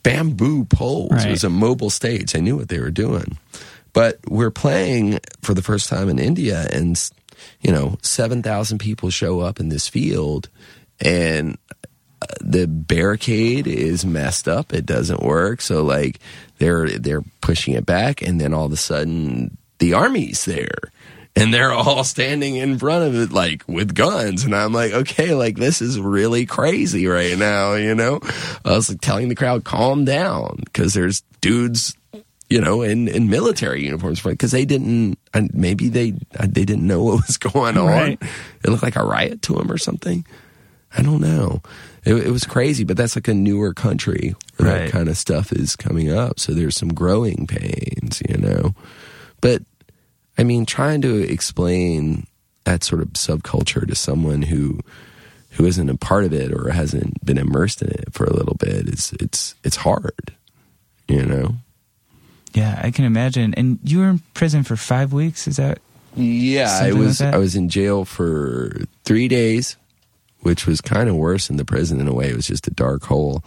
[0.01, 1.23] bamboo poles.
[1.23, 2.31] It was a mobile stage.
[2.31, 3.37] They knew what they were doing.
[3.93, 6.99] But we're playing for the first time in India, and
[7.61, 10.49] you know, seven thousand people show up in this field,
[10.99, 11.57] and
[12.21, 14.73] uh, the barricade is messed up.
[14.73, 15.61] It doesn't work.
[15.61, 16.19] So like
[16.57, 20.91] they're they're pushing it back, and then all of a sudden the army's there.
[21.35, 24.43] And they're all standing in front of it, like with guns.
[24.43, 28.19] And I'm like, okay, like this is really crazy right now, you know?
[28.63, 31.97] I was like telling the crowd, calm down, because there's dudes,
[32.53, 36.85] you know, in, in military uniforms, because they didn't, and maybe they uh, they didn't
[36.85, 37.87] know what was going on.
[37.87, 38.21] Right.
[38.63, 40.23] It looked like a riot to them or something.
[40.95, 41.61] I don't know.
[42.05, 44.79] It, it was crazy, but that's like a newer country where Right.
[44.85, 46.39] that kind of stuff is coming up.
[46.39, 48.75] So there's some growing pains, you know.
[49.41, 49.63] But
[50.37, 52.27] I mean, trying to explain
[52.65, 54.79] that sort of subculture to someone who
[55.57, 58.55] who isn't a part of it or hasn't been immersed in it for a little
[58.59, 60.35] bit is it's it's hard,
[61.07, 61.55] you know.
[62.53, 63.53] Yeah, I can imagine.
[63.55, 65.47] And you were in prison for five weeks.
[65.47, 65.79] Is that
[66.15, 67.21] Yeah, I Something like was?
[67.21, 69.77] I was in jail for three days,
[70.41, 72.29] which was kind of worse than the prison in a way.
[72.29, 73.43] It was just a dark hole,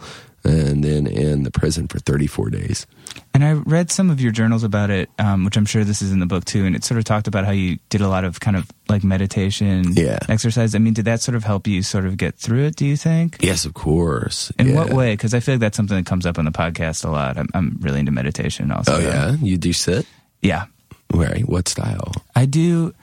[0.47, 2.85] and then in the prison for thirty four days.
[3.33, 6.11] And I read some of your journals about it, um, which I'm sure this is
[6.11, 6.65] in the book too.
[6.65, 9.03] And it sort of talked about how you did a lot of kind of like
[9.03, 10.19] meditation, Yeah.
[10.29, 10.73] exercise.
[10.75, 12.75] I mean, did that sort of help you sort of get through it?
[12.75, 13.37] Do you think?
[13.41, 14.51] Yes, of course.
[14.57, 14.75] In Yeah.
[14.75, 15.13] what way?
[15.13, 17.37] Because I feel like that's something that comes up on the podcast a lot.
[17.37, 18.95] I'm, I'm really into meditation also.
[18.95, 20.05] Oh yeah, you do sit.
[20.41, 20.65] yeah.
[21.13, 21.47] Right.
[21.47, 22.11] What style?
[22.35, 22.93] I do.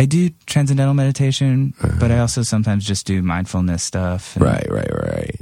[0.00, 1.96] I do transcendental meditation, Uh-huh.
[2.00, 4.34] but I also sometimes just do mindfulness stuff.
[4.36, 5.40] and- Right, right, right.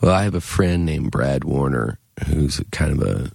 [0.00, 1.98] Well, I have a friend named Brad Warner
[2.28, 3.30] who's kind of a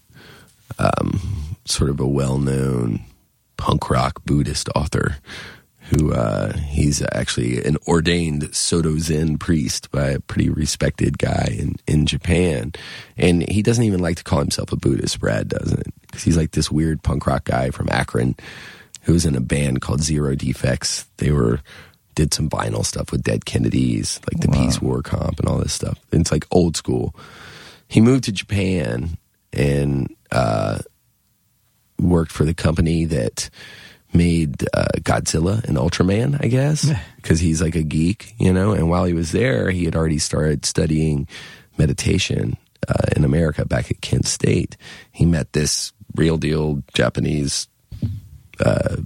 [0.80, 3.02] um, sort of a well-known
[3.58, 5.18] punk rock Buddhist author.
[5.90, 11.76] Who uh, he's actually an ordained Soto Zen priest by a pretty respected guy in,
[11.86, 12.72] in Japan,
[13.18, 15.20] and he doesn't even like to call himself a Buddhist.
[15.20, 18.36] Brad doesn't because he's like this weird punk rock guy from Akron
[19.02, 21.06] who was in a band called Zero Defex.
[21.18, 21.62] They were
[22.16, 25.74] did some vinyl stuff with Dead Kennedys, like the Peace War comp and all this
[25.74, 25.98] stuff.
[26.12, 27.16] And it's like old school.
[27.88, 29.18] He moved to Japan
[29.54, 30.80] and uh,
[32.00, 33.50] worked for the company that
[34.14, 38.74] made uh, Godzilla and Ultraman, I guess, because he's like a geek, you know.
[38.74, 41.28] And while he was there, he had already started studying
[41.78, 44.76] meditation uh, in America back at Kent State.
[45.12, 47.68] He met this real deal Japanese
[48.64, 48.98] uh,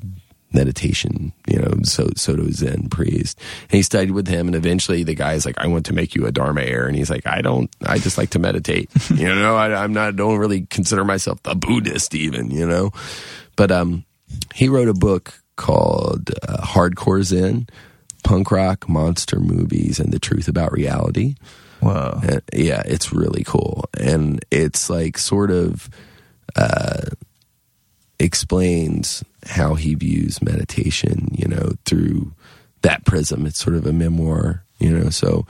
[0.56, 3.39] meditation, you know, so, Soto Zen priest.
[3.64, 6.26] And he studied with him, and eventually the guy's like, I want to make you
[6.26, 6.88] a Dharma heir.
[6.88, 8.89] And he's like, I don't, I just like to meditate.
[9.14, 12.91] you know, I, I'm not, don't really consider myself a Buddhist even, you know.
[13.56, 14.06] But um,
[14.56, 17.68] he wrote a book called uh, Hardcore Zen
[18.24, 21.36] punk rock monster movies and the truth about reality.
[21.82, 22.20] Wow.
[22.51, 25.88] Yeah, it's really cool, and it's like sort of
[26.56, 27.01] uh,
[28.18, 31.29] explains how he views meditation.
[31.31, 32.33] You know, through
[32.81, 33.45] that prism.
[33.45, 34.63] It's sort of a memoir.
[34.79, 35.45] You know, so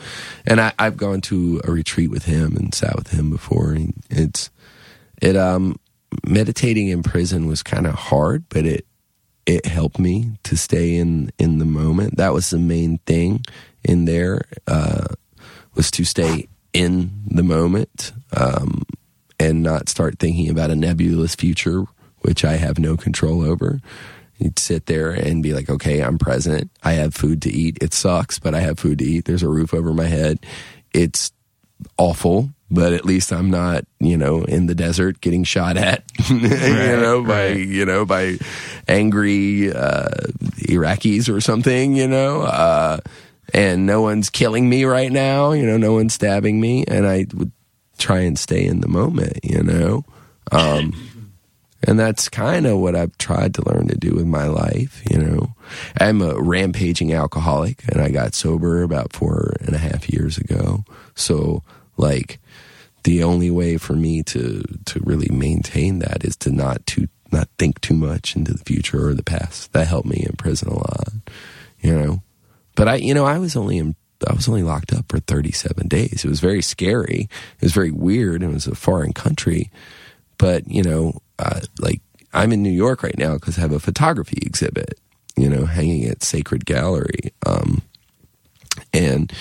[0.46, 3.72] and I, I've gone to a retreat with him and sat with him before.
[3.72, 4.50] And it's
[5.22, 5.80] it um
[6.26, 8.86] meditating in prison was kind of hard, but it
[9.46, 12.18] it helped me to stay in in the moment.
[12.18, 13.44] That was the main thing
[13.84, 14.42] in there.
[14.68, 15.08] Uh,
[15.76, 18.84] was to stay in the moment um,
[19.40, 21.84] and not start thinking about a nebulous future,
[22.26, 23.80] which I have no control over.
[24.38, 26.72] You'd sit there and be like, okay, I'm present.
[26.84, 27.78] I have food to eat.
[27.82, 29.26] It sucks, but I have food to eat.
[29.26, 30.40] There's a roof over my head.
[30.94, 31.32] It's
[31.98, 36.40] awful, but at least I'm not, you know, in the desert getting shot at, you
[36.40, 37.58] know, by, right.
[37.58, 38.38] you know, by
[38.88, 40.10] angry uh,
[40.68, 42.42] Iraqis or something, you know.
[42.42, 42.98] Uh,
[43.54, 47.28] and no one's killing me right now, you know, no one's stabbing me, and I
[47.36, 47.52] would
[47.98, 50.04] try and stay in the moment, you know.
[50.52, 50.94] Um,
[51.86, 55.18] and that's kind of what I've tried to learn to do with my life, you
[55.18, 55.56] know.
[56.00, 60.84] I'm a rampaging alcoholic, and I got sober about four and a half years ago.
[61.16, 61.64] So,
[61.98, 62.40] like,
[63.04, 67.50] the only way for me to to really maintain that is to not to not
[67.58, 69.72] think too much into the future or the past.
[69.74, 71.10] That helped me in prison a lot,
[71.80, 72.22] you know.
[72.76, 73.96] But I, you know, I was only in,
[74.28, 76.26] I was only locked up for 37 days.
[76.26, 77.30] It was very scary.
[77.58, 78.44] It was very weird.
[78.44, 79.72] It was a foreign country.
[80.38, 82.02] But, you know, uh, like
[82.34, 85.00] I'm in New York right now because I have a photography exhibit,
[85.36, 87.34] you know, hanging at Sacred Gallery.
[87.46, 87.82] Um,
[88.94, 89.32] and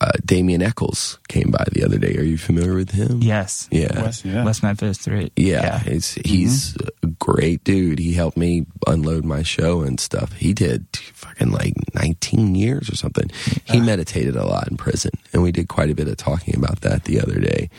[0.00, 2.16] uh, Damien Echols came by the other day.
[2.16, 3.20] Are you familiar with him?
[3.22, 3.68] Yes.
[3.70, 4.02] Yeah.
[4.02, 4.44] West, yeah.
[4.44, 5.32] West Memphis, right?
[5.36, 7.98] Yeah, he's he's a great dude.
[7.98, 10.32] He helped me unload my show and stuff.
[10.32, 13.30] He did fucking like 19 years or something.
[13.64, 16.82] He meditated a lot in prison, and we did quite a bit of talking about
[16.82, 17.70] that the other day,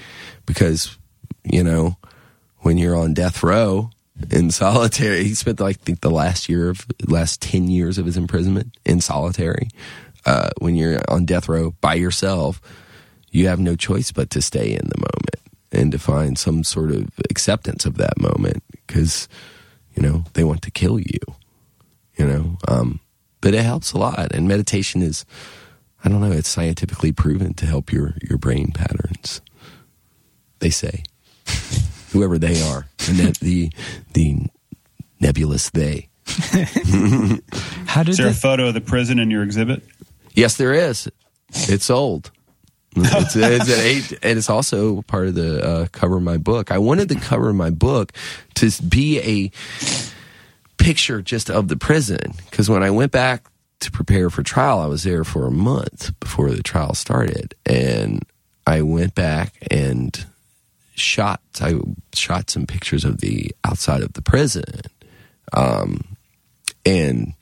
[0.46, 0.98] because
[1.44, 1.98] you know
[2.62, 3.92] when you're on death row
[4.30, 8.06] in solitary, he spent like I think the last year of last 10 years of
[8.06, 9.70] his imprisonment in solitary.
[10.26, 12.62] Uh, when you're on death row by yourself,
[13.32, 15.36] you have no choice but to stay in the moment
[15.72, 19.28] and to find some sort of acceptance of that moment because
[19.96, 21.20] you know they want to kill you
[22.22, 22.58] you know?
[22.68, 23.00] Um,
[23.42, 24.34] but it helps a lot.
[24.34, 25.26] And meditation is
[26.04, 29.40] i don't know it's scientifically proven to help your your brain patterns
[30.58, 31.04] they say
[32.12, 32.88] whoever they are.
[33.08, 33.72] And that the,
[34.14, 34.38] the
[35.20, 36.10] nebulous they.
[37.86, 39.84] How did Is there a photo of the prison in your exhibit?
[40.34, 41.10] yes there is.
[41.54, 42.32] It's old.
[42.96, 46.72] It's, it's an eight, and it's also part of the uh, cover of my book.
[46.72, 48.12] I wanted the cover of my book
[48.56, 49.52] to be a
[50.78, 53.46] picture just of the prison because when I went back
[53.82, 58.24] to prepare for trial, I was there for a month before the trial started, and
[58.68, 60.26] I went back and
[61.02, 61.42] shot.
[61.60, 61.80] I
[62.14, 64.82] shot some pictures of the outside of the prison,
[65.54, 66.16] um,
[66.86, 67.34] and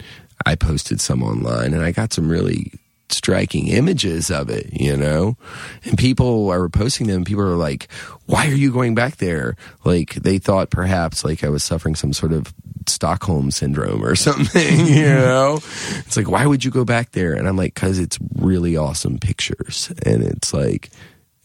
[0.45, 2.71] I posted some online, and I got some really
[3.11, 5.35] striking images of it, you know?
[5.83, 7.25] And people are posting them.
[7.25, 7.91] People are like,
[8.25, 9.55] why are you going back there?
[9.83, 12.53] Like, they thought perhaps like I was suffering some sort of
[12.87, 15.55] Stockholm syndrome or something, you know?
[15.55, 17.33] It's like, why would you go back there?
[17.33, 19.91] And I'm like, cause it's really awesome pictures.
[20.05, 20.89] And it's like,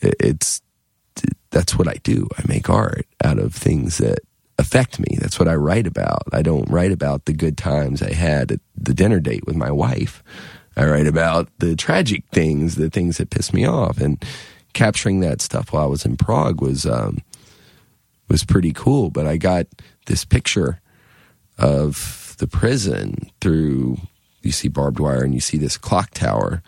[0.00, 0.60] it's,
[1.50, 2.28] that's what I do.
[2.36, 4.18] I make art out of things that
[4.58, 5.16] affect me.
[5.20, 6.24] That's what I write about.
[6.32, 9.70] I don't write about the good times I had at the dinner date with my
[9.70, 10.22] wife.
[10.76, 14.22] I write about the tragic things, the things that piss me off, and
[14.72, 17.18] capturing that stuff while I was in Prague was um,
[18.28, 19.10] was pretty cool.
[19.10, 19.66] But I got
[20.06, 20.80] this picture
[21.58, 23.98] of the prison through
[24.42, 26.62] you see barbed wire and you see this clock tower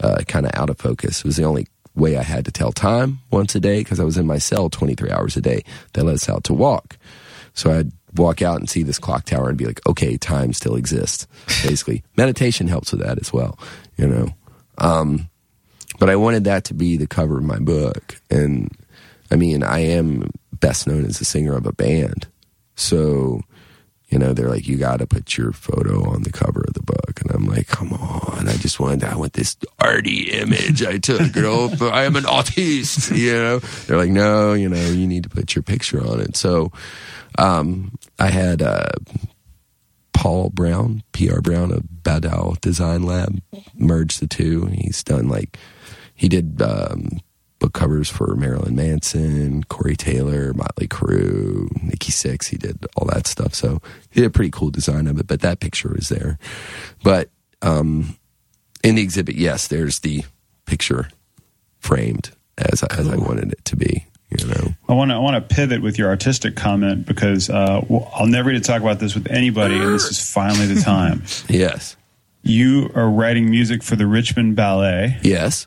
[0.00, 1.18] uh, kind of out of focus.
[1.18, 1.66] It was the only
[1.98, 4.70] way I had to tell time once a day because I was in my cell
[4.70, 5.62] 23 hours a day.
[5.92, 6.96] They let us out to walk.
[7.54, 10.76] So I'd walk out and see this clock tower and be like, okay, time still
[10.76, 11.26] exists.
[11.62, 13.58] Basically, meditation helps with that as well,
[13.96, 14.28] you know.
[14.78, 15.28] Um,
[15.98, 18.20] but I wanted that to be the cover of my book.
[18.30, 18.70] And
[19.30, 22.26] I mean, I am best known as the singer of a band.
[22.76, 23.42] So,
[24.08, 26.82] you know, they're like, you got to put your photo on the cover of the
[26.82, 27.20] book.
[27.20, 28.48] And I'm like, come on.
[28.48, 32.16] I just wanted, I want this arty image I took, you know, but I am
[32.16, 33.58] an autist, you know.
[33.58, 36.36] They're like, no, you know, you need to put your picture on it.
[36.36, 36.72] So,
[37.36, 38.92] um, I had, uh,
[40.14, 43.40] Paul Brown, PR Brown of Bau-Da Design Lab,
[43.74, 44.66] merged the two.
[44.66, 45.58] He's done like,
[46.14, 47.20] he did, um,
[47.58, 52.46] book covers for Marilyn Manson, Corey Taylor, Motley Crue, Nikki Sixx.
[52.48, 53.54] He did all that stuff.
[53.54, 53.80] So
[54.10, 56.38] he did a pretty cool design of it, but that picture is there.
[57.02, 57.30] But,
[57.62, 58.16] um,
[58.84, 60.22] in the exhibit, yes, there's the
[60.66, 61.08] picture
[61.80, 64.04] framed as as I wanted it to be.
[64.38, 67.80] You know, I want to I want to pivot with your artistic comment because uh,
[68.14, 71.24] I'll never get to talk about this with anybody, and this is finally the time.
[71.48, 71.96] yes,
[72.42, 75.16] You are writing music for the Richmond Ballet.
[75.22, 75.66] yes,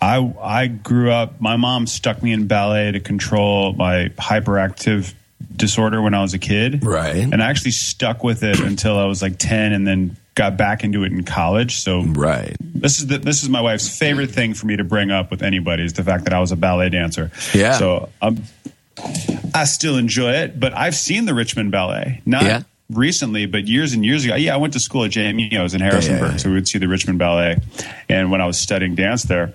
[0.00, 1.40] I I grew up.
[1.40, 5.12] My mom stuck me in ballet to control my hyperactive
[5.54, 6.84] disorder when I was a kid.
[6.84, 7.16] Right.
[7.16, 10.84] And I actually stuck with it until I was like ten, and then got back
[10.84, 11.80] into it in college.
[11.80, 12.56] So right.
[12.60, 15.42] this is the, this is my wife's favorite thing for me to bring up with
[15.42, 17.32] anybody is the fact that I was a ballet dancer.
[17.52, 17.72] Yeah.
[17.72, 18.44] So um,
[19.52, 22.62] I still enjoy it, but I've seen the Richmond Ballet not Yeah.
[22.88, 24.36] recently, but years and years ago.
[24.36, 25.58] Yeah, I went to school at JMU.
[25.58, 27.56] I was in Harrisonburg, yeah, so we would see the Richmond Ballet,
[28.08, 29.54] and when I was studying dance there,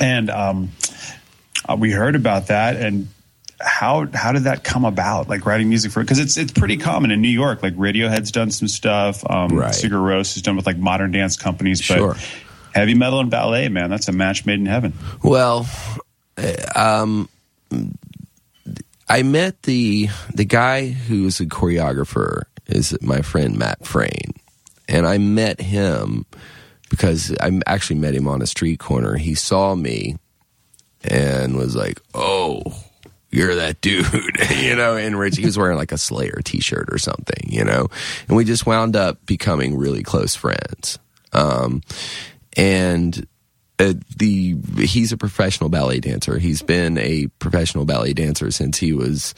[0.00, 0.70] and um,
[1.68, 3.08] uh, we heard about that and.
[3.62, 5.28] How how did that come about?
[5.28, 7.62] Like writing music for because it's it's pretty common in New York.
[7.62, 9.22] Like Radiohead's done some stuff.
[9.28, 9.74] Um, Right.
[9.74, 11.86] Sigur Rós has done with like modern dance companies.
[11.86, 12.16] But Sure.
[12.72, 14.94] heavy metal and ballet, man, that's a match made in heaven.
[15.22, 15.68] Well,
[16.38, 17.28] uh, um,
[19.10, 24.32] I met the the guy who's a choreographer is my friend Matt Frayne,
[24.88, 26.24] and I met him
[26.90, 29.16] because I actually met him on a street corner.
[29.16, 30.16] He saw me
[31.02, 32.62] and was like, "Oh."
[33.32, 34.08] You're that dude,
[34.56, 34.96] you know.
[34.96, 37.86] And Rich, he was wearing like a Slayer T-shirt or something, you know.
[38.26, 40.98] And we just wound up becoming really close friends.
[41.32, 41.82] Um,
[42.56, 43.24] and
[43.80, 46.38] uh, the he's a professional ballet dancer.
[46.38, 49.34] He's been a professional ballet dancer since he was,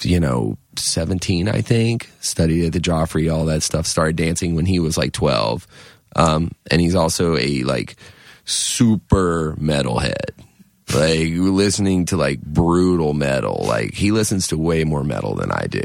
[0.00, 2.10] you know, seventeen, I think.
[2.20, 3.86] Studied at the Joffrey, all that stuff.
[3.86, 5.66] Started dancing when he was like twelve,
[6.16, 7.96] um, and he's also a like
[8.44, 10.30] super metalhead.
[10.94, 13.64] Like listening to like brutal metal.
[13.66, 15.82] Like he listens to way more metal than I do.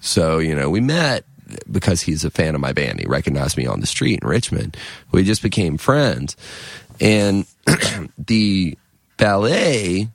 [0.00, 1.24] So you know, we met
[1.70, 3.00] because he's a fan of my band.
[3.00, 4.76] He recognized me on the street in Richmond.
[5.12, 6.36] We just became friends.
[7.00, 7.46] And
[8.18, 8.78] the
[9.16, 10.08] ballet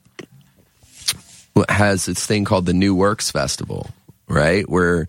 [1.67, 3.89] has this thing called the New Works Festival,
[4.27, 4.67] right?
[4.69, 5.07] Where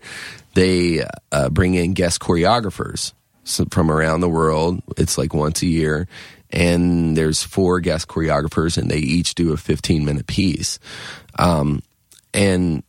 [0.53, 3.13] they uh, bring in guest choreographers
[3.45, 4.81] from around the world.
[4.97, 6.07] It's like once a year.
[6.51, 10.79] And there's four guest choreographers, and they each do a 15 minute piece.
[11.39, 11.81] Um,
[12.33, 12.83] and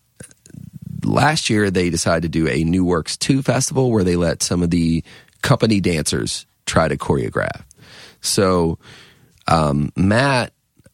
[1.05, 4.63] last year they decided to do a New Works 2 festival where they let some
[4.63, 5.03] of the
[5.43, 7.63] company dancers try to choreograph.
[8.21, 8.79] So,
[9.49, 10.53] um, Matt,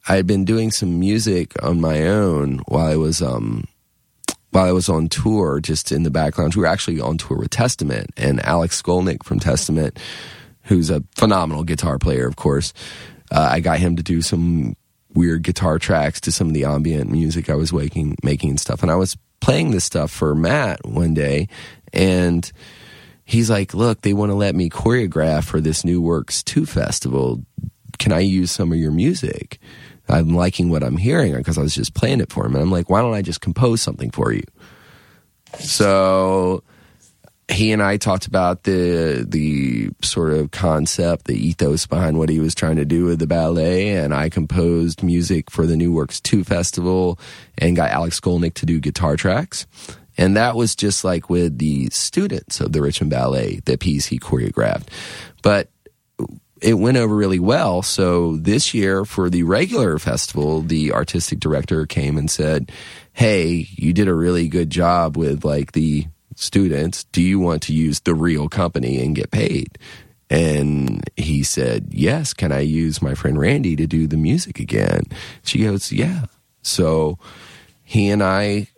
[0.09, 3.67] I had been doing some music on my own while I was, um,
[4.59, 6.57] while I was on tour, just in the background.
[6.57, 9.97] We were actually on tour with Testament and Alex Skolnick from Testament,
[10.63, 12.75] who's a phenomenal guitar player, of course.
[13.31, 14.75] Uh, I got him to do some
[15.15, 18.83] weird guitar tracks to some of the ambient music I was waking, making and stuff.
[18.83, 21.47] And I was playing this stuff for Matt one day,
[21.93, 22.51] and
[23.25, 27.45] he's like, "Look, they want to let me choreograph for this New Works Two festival.
[28.01, 29.61] Can I use some of your music?"
[30.09, 32.71] I'm liking what I'm hearing because I was just playing it for him, and I'm
[32.71, 34.45] like, "Why don't I just compose something for you?"
[35.59, 36.63] So
[37.49, 42.41] he and I talked about the the sort of concept, the ethos behind what he
[42.41, 46.21] was trying to do with the ballet, and I composed music for the New Works
[46.21, 47.19] Two festival,
[47.57, 49.67] and got Alex Skolnick to do guitar tracks,
[50.19, 54.19] and that was just like with the students of the Richmond Ballet, the piece he
[54.19, 54.89] choreographed,
[55.43, 55.71] but
[56.63, 57.83] it went over really well.
[57.83, 62.73] So this year for the regular festival, the artistic director came and said,
[63.13, 66.07] Hey, you did a really good job with like the
[66.37, 67.05] students.
[67.05, 69.79] Do you want to use the real company and get paid?
[70.31, 72.35] And he said, Yes.
[72.35, 75.03] Can I use my friend Randy to do the music again?
[75.43, 76.27] She goes, Yeah.
[76.63, 77.19] So
[77.89, 78.69] he and I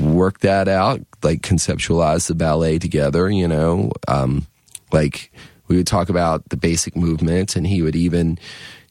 [0.00, 4.46] worked that out, like conceptualized the ballet together, you know, um,
[4.92, 5.32] like
[5.70, 8.38] we would talk about the basic movements and he would even,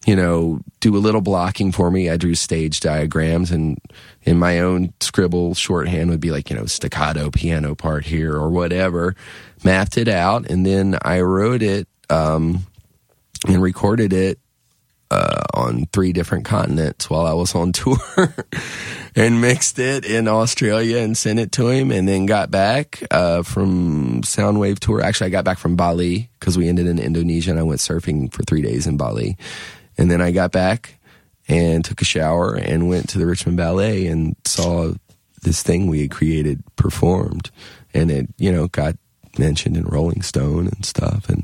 [0.08, 2.10] you know, do a little blocking for me.
[2.10, 3.78] I drew stage diagrams and
[4.24, 8.50] in my own scribble shorthand would be like, you know, staccato piano part here or
[8.50, 9.14] whatever,
[9.62, 10.50] mapped it out.
[10.50, 12.66] And then I wrote it, um,
[13.46, 14.40] and recorded it
[15.12, 17.98] uh, on three different continents while I was on tour
[19.16, 23.44] and mixed it in Australia and sent it to him and then got back uh,
[23.44, 25.02] from Soundwave tour.
[25.02, 28.32] Actually, I got back from Bali because we ended in Indonesia and I went surfing
[28.32, 29.38] for three days in Bali.
[29.98, 31.00] And then I got back
[31.48, 34.94] and took a shower and went to the Richmond Ballet and saw
[35.42, 37.50] this thing we had created performed.
[37.94, 38.96] And it, you know, got
[39.38, 41.28] mentioned in Rolling Stone and stuff.
[41.28, 41.44] And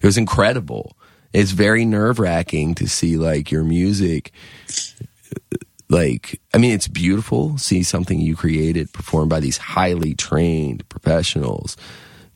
[0.00, 0.96] it was incredible
[1.32, 4.32] it's very nerve wracking to see like your music.
[5.88, 7.58] Like, I mean, it's beautiful.
[7.58, 11.76] See something you created performed by these highly trained professionals.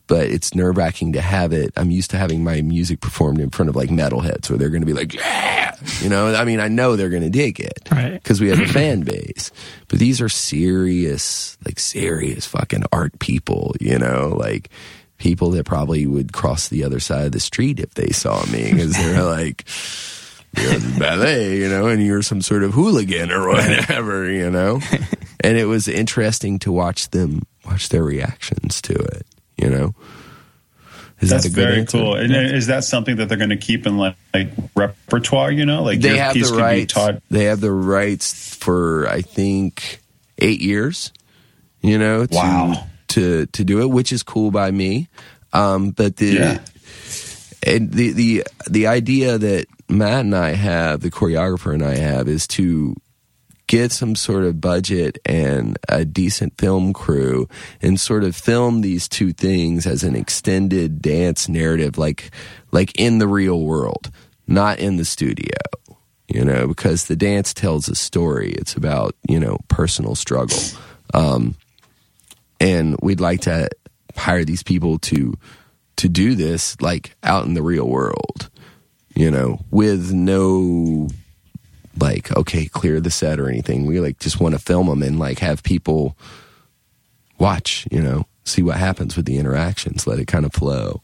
[0.09, 1.73] but it's nerve wracking to have it.
[1.77, 4.83] I'm used to having my music performed in front of like metalheads where they're going
[4.83, 7.89] to be like, yeah, you know, I mean, I know they're going to dig it
[7.91, 8.13] Right.
[8.13, 9.51] because we have a fan base,
[9.89, 14.71] but these are serious, like serious fucking art people, you know, like
[15.19, 18.71] people that probably would cross the other side of the street if they saw me
[18.73, 19.65] because they're like,
[20.57, 24.81] you're ballet, you know, and you're some sort of hooligan or whatever, you know.
[25.41, 29.95] And it was interesting to watch them watch their reactions to it, you know.
[31.21, 31.99] Is That's that very answer?
[31.99, 32.15] cool.
[32.17, 35.53] And is that something that they're going to keep in like, like repertoire?
[35.53, 36.95] You know, like They have piece the rights.
[36.95, 37.23] taught.
[37.31, 40.01] They have the rights for I think
[40.39, 41.13] eight years.
[41.81, 42.87] You know, to, Wow.
[43.17, 45.09] To to do it, which is cool by me.
[45.53, 46.59] Um, but the Yeah.
[47.63, 52.29] and the the the idea that Matt and I have, the choreographer and I have,
[52.29, 52.95] is to
[53.69, 57.49] get some sort of budget and a decent film crew
[57.83, 62.31] and sort of film these two things as an extended dance narrative like
[62.71, 64.09] like in the real world
[64.47, 65.59] not in the studio
[66.29, 70.63] you know because the dance tells a story it's about you know personal struggle
[71.13, 71.57] um
[72.61, 73.69] and we'd like to
[74.17, 75.35] hire these people to
[75.97, 78.51] to do this like out in the real world
[79.15, 81.09] you know with no
[81.99, 85.19] like okay clear the set or anything we like just want to film them and
[85.19, 86.17] like have people
[87.39, 91.01] watch you know see what happens with the interactions let it kind of flow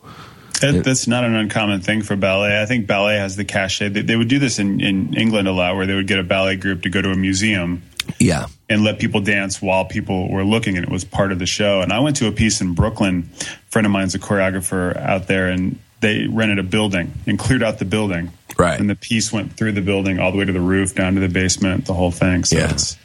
[0.60, 2.62] That, that's not an uncommon thing for ballet.
[2.62, 3.88] I think ballet has the cachet.
[3.88, 6.22] They, they would do this in, in England a lot, where they would get a
[6.22, 7.82] ballet group to go to a museum
[8.22, 11.44] yeah and let people dance while people were looking, and it was part of the
[11.44, 11.82] show.
[11.82, 13.28] And I went to a piece in Brooklyn.
[13.38, 17.62] A friend of mine's a choreographer out there, and they rented a building and cleared
[17.62, 18.30] out the building.
[18.58, 18.80] Right.
[18.80, 21.20] And the piece went through the building all the way to the roof, down to
[21.20, 22.44] the basement, the whole thing.
[22.44, 22.70] So Yeah.
[22.70, 22.96] it's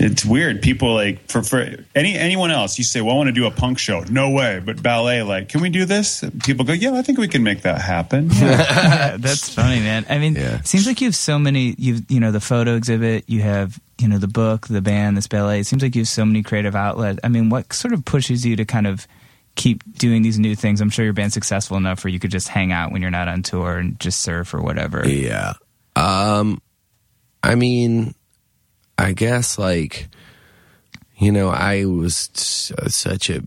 [0.00, 0.62] it's weird.
[0.62, 3.50] People like for for any anyone else, you say, "Well, I want to do a
[3.50, 4.60] punk show." No way.
[4.64, 6.22] But ballet, like, can we do this?
[6.44, 8.58] People go, "Yeah, I think we can make that happen." Yeah.
[8.88, 10.06] Yeah, that's funny, man.
[10.08, 10.56] I mean, Yeah.
[10.58, 11.74] it seems like you have so many.
[11.78, 13.24] You've you know the photo exhibit.
[13.28, 15.60] You have you know the book, the band, this ballet.
[15.60, 17.18] It seems like you have so many creative outlets.
[17.24, 19.06] I mean, what sort of pushes you to kind of
[19.56, 20.80] keep doing these new things?
[20.80, 23.26] I'm sure your band's successful enough where you could just hang out when you're not
[23.28, 25.08] on tour and just surf or whatever.
[25.08, 25.54] Yeah.
[25.96, 26.60] Um
[27.42, 28.14] I mean
[28.98, 30.08] I guess like
[31.18, 33.42] you know, I was s- such a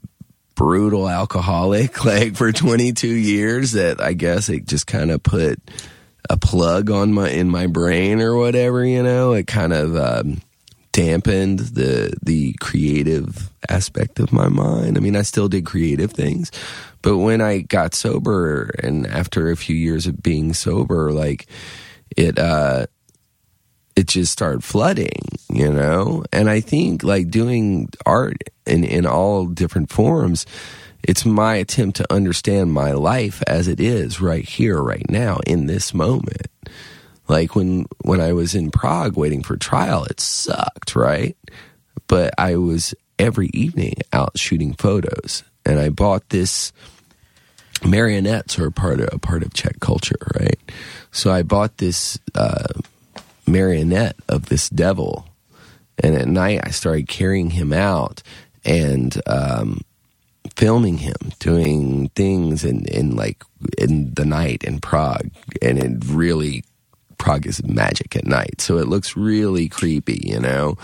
[0.56, 5.60] brutal alcoholic like for 22 years that I guess it just kind of put
[6.30, 9.34] a plug on my in my brain or whatever, you know.
[9.34, 10.42] It kind of um
[10.92, 14.98] dampened the the creative aspect of my mind.
[14.98, 16.52] I mean, I still did creative things,
[17.02, 21.48] but when I got sober and after a few years of being sober, like
[22.18, 22.88] it uh
[24.02, 26.26] it just started flooding, you know?
[26.34, 30.46] And I think like doing art in in all different forms
[31.04, 35.66] it's my attempt to understand my life as it is right here right now in
[35.66, 36.46] this moment
[37.32, 41.38] like when when I was in Prague waiting for trial, it sucked, right?
[42.08, 46.74] But I was every evening out shooting photos, and I bought this.
[47.86, 50.60] Marionettes are a part of a part of Czech culture, right?
[51.12, 52.74] So I bought this uh,
[53.52, 55.28] marionette of this devil,
[55.98, 58.24] and at night I started carrying him out
[58.64, 59.82] and um,
[60.56, 63.44] filming him doing things in, in like
[63.78, 65.30] in the night in Prague,
[65.62, 66.64] and it really
[67.18, 70.78] Prague is magic at night, so it looks really creepy, you know.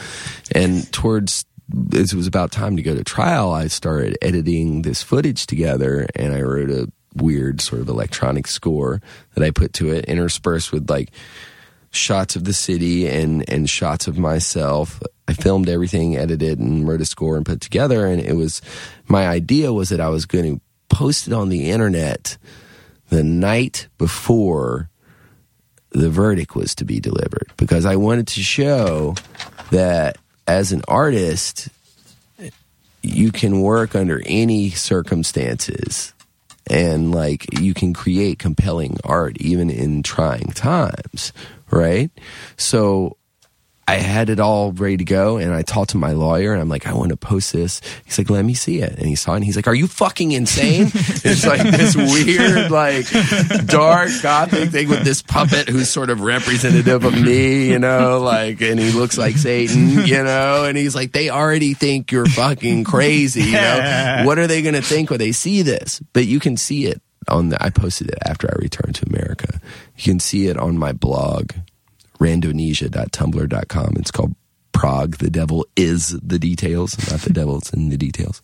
[0.51, 1.45] And towards
[1.91, 6.33] it was about time to go to trial, I started editing this footage together, and
[6.33, 9.01] I wrote a weird sort of electronic score
[9.33, 11.11] that I put to it, interspersed with like
[11.91, 15.01] shots of the city and and shots of myself.
[15.27, 18.05] I filmed everything, edited, and wrote a score and put together.
[18.05, 18.61] And it was
[19.07, 22.37] my idea was that I was going to post it on the internet
[23.09, 24.89] the night before
[25.91, 29.15] the verdict was to be delivered because I wanted to show
[29.71, 30.17] that
[30.47, 31.69] as an artist,
[33.01, 36.13] you can work under any circumstances
[36.69, 41.31] and like you can create compelling art even in trying times,
[41.71, 42.11] right?
[42.57, 43.17] So
[43.89, 46.67] I had it all ready to go and I talked to my lawyer and I'm
[46.67, 47.79] like, I want to post this.
[48.03, 48.97] He's like, let me see it.
[48.97, 50.87] And he saw it and he's like, are you fucking insane?
[50.93, 53.05] it's like this weird, like
[53.65, 58.61] dark gothic thing with this puppet who's sort of representative of me, you know, like,
[58.61, 62.83] and he looks like Satan, you know, and he's like, they already think you're fucking
[62.83, 64.21] crazy, you know?
[64.25, 66.01] what are they going to think when they see this?
[66.11, 69.59] But you can see it on the, I posted it after I returned to America.
[69.97, 71.51] You can see it on my blog,
[72.19, 73.93] randonesia.tumblr.com.
[73.97, 74.35] It's called
[74.71, 75.17] Prague.
[75.17, 78.41] The devil is the details, not the devil, it's in the details.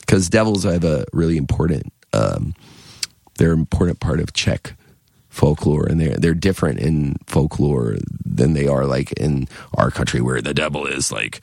[0.00, 2.54] because devils have a really important um,
[3.38, 4.74] they're an important part of Czech
[5.28, 10.40] folklore and they're they're different in folklore than they are like in our country where
[10.40, 11.40] the devil is like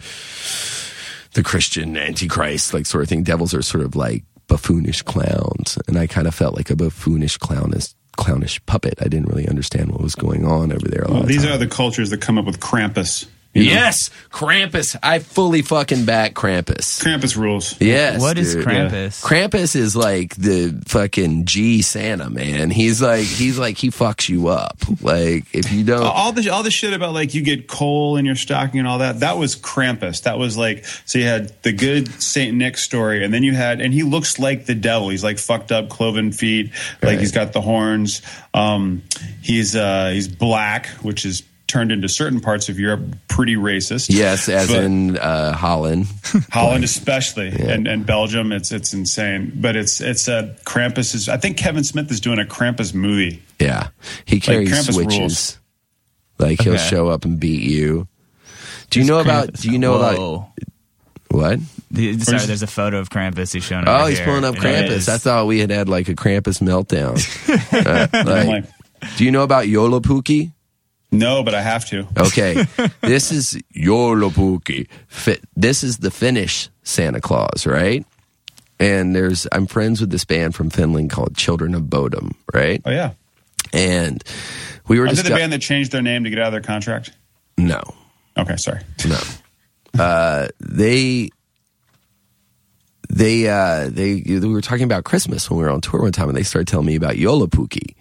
[1.34, 3.24] the Christian antichrist like sort of thing.
[3.24, 7.38] Devils are sort of like buffoonish clowns, and I kind of felt like a buffoonish
[7.38, 8.96] clownish clownish puppet.
[9.02, 11.02] I didn't really understand what was going on over there.
[11.02, 13.28] A lot Well, these are the cultures that come up with Krampus.
[13.54, 13.72] You know?
[13.72, 14.96] yes, Krampus.
[15.04, 17.02] I fully fucking back Krampus.
[17.04, 17.80] Krampus rules.
[17.80, 18.66] Yes, What is dude.
[18.66, 19.24] Krampus?
[19.24, 22.70] Krampus is like the fucking G Santa man.
[22.72, 24.78] He's like he's like he fucks you up.
[25.02, 28.26] Like if you don't all the all the shit about like you get coal in
[28.26, 31.72] your stocking and all that that was krampus that was like so you had the
[31.72, 35.24] good saint nick story and then you had and he looks like the devil he's
[35.24, 37.20] like fucked up cloven feet like Right.
[37.20, 38.22] he's got the horns
[38.54, 39.02] um
[39.42, 41.44] he's uh he's black which is
[41.74, 46.06] turned into certain parts of europe pretty racist Yes, as But- in uh, Holland.
[46.52, 51.38] Holland especially and, and Belgium it's it's insane but it's it's uh Krampus is I
[51.38, 53.88] think Kevin Smith is doing a Krampus movie Yeah,
[54.26, 55.20] he carries Krampus switches.
[55.20, 55.60] rules.
[56.40, 56.90] Like he'll Okay.
[56.90, 58.08] show up and beat you.
[58.90, 59.54] Do you know about?
[59.54, 60.50] Do you know about
[61.30, 61.60] what?
[61.92, 63.84] The- Sorry, there's a photo of Krampus he's showing.
[63.84, 63.88] Up.
[63.90, 64.28] Oh, over he's here.
[64.28, 65.08] pulling up And Krampus.
[65.10, 67.18] I thought we had had like a Krampus meltdown.
[67.86, 68.66] Uh, like, like
[69.18, 70.52] do you know about Joulupukki?
[71.14, 72.66] No but I have to Okay,
[73.02, 74.88] this is Joulupukki.
[75.08, 78.06] Fi- This is the Finnish Santa Claus, right?
[78.80, 82.82] And there's I'm friends with this band from Finland called Children of Bodom, right?
[82.86, 83.12] oh yeah
[83.72, 84.24] And
[84.88, 86.62] we were they just the band that changed their name to get out of their
[86.62, 87.12] contract?
[87.58, 87.82] no,
[88.38, 88.80] Okay, sorry.
[89.08, 89.20] no.
[90.04, 91.30] Uh, they
[93.10, 96.30] they uh they we were talking about Christmas when we were on tour one time,
[96.30, 97.94] and they started telling me about Joulupukki,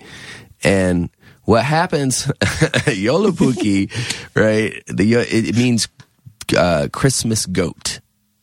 [0.64, 1.10] and
[1.44, 3.90] what happens Joulupukki,
[4.34, 4.82] right?
[4.86, 5.88] The it, it means
[6.56, 8.00] uh, Christmas goat,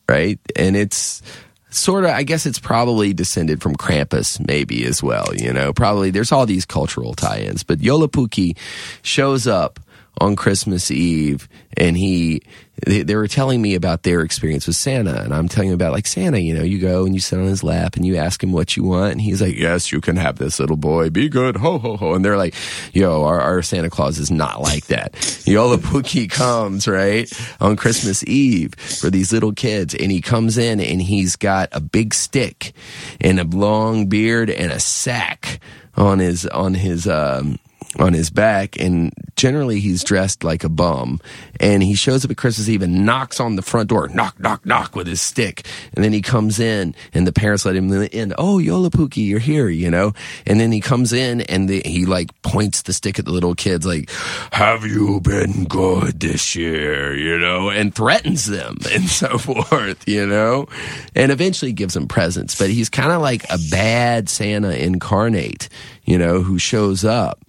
[0.07, 0.39] right?
[0.55, 1.21] And it's
[1.69, 5.27] sort of, I guess it's probably descended from Krampus, maybe as well.
[5.35, 8.57] You know, probably there's all these cultural tie-ins, but Joulupukki
[9.01, 9.79] shows up
[10.17, 11.47] on Christmas Eve,
[11.77, 12.41] and he
[12.85, 15.93] they, they were telling me about their experience with Santa, and I'm telling them about
[15.93, 16.39] like Santa.
[16.39, 18.75] You know, you go and you sit on his lap, and you ask him what
[18.75, 21.09] you want, and he's like, "Yes, you can have this, little boy.
[21.09, 22.55] Be good, ho ho ho." And they're like,
[22.93, 28.75] "Yo, our, our Santa Claus is not like that." Joulupukki comes right on Christmas Eve
[28.75, 32.73] for these little kids, and he comes in and he's got a big stick
[33.21, 35.59] and a long beard and a sack
[35.95, 37.59] on his on his um
[37.97, 41.19] on his back and generally he's dressed like a bum.
[41.59, 44.07] And he shows up at christmas eve and knocks on the front door.
[44.09, 45.65] Knock knock knock with his stick.
[45.95, 48.33] And then he comes in and the parents let him in.
[48.37, 50.13] Oh Joulupukki you're here you know?
[50.45, 53.55] And then he comes in and the, he like points the stick at the little
[53.55, 54.09] kids like
[54.51, 57.15] have you been good this year?
[57.15, 57.69] You know?
[57.69, 60.67] And threatens them and so forth you know?
[61.15, 62.57] And eventually gives them presents.
[62.57, 65.69] But he's kind of like a bad santa incarnate
[66.09, 67.39] you know who shows up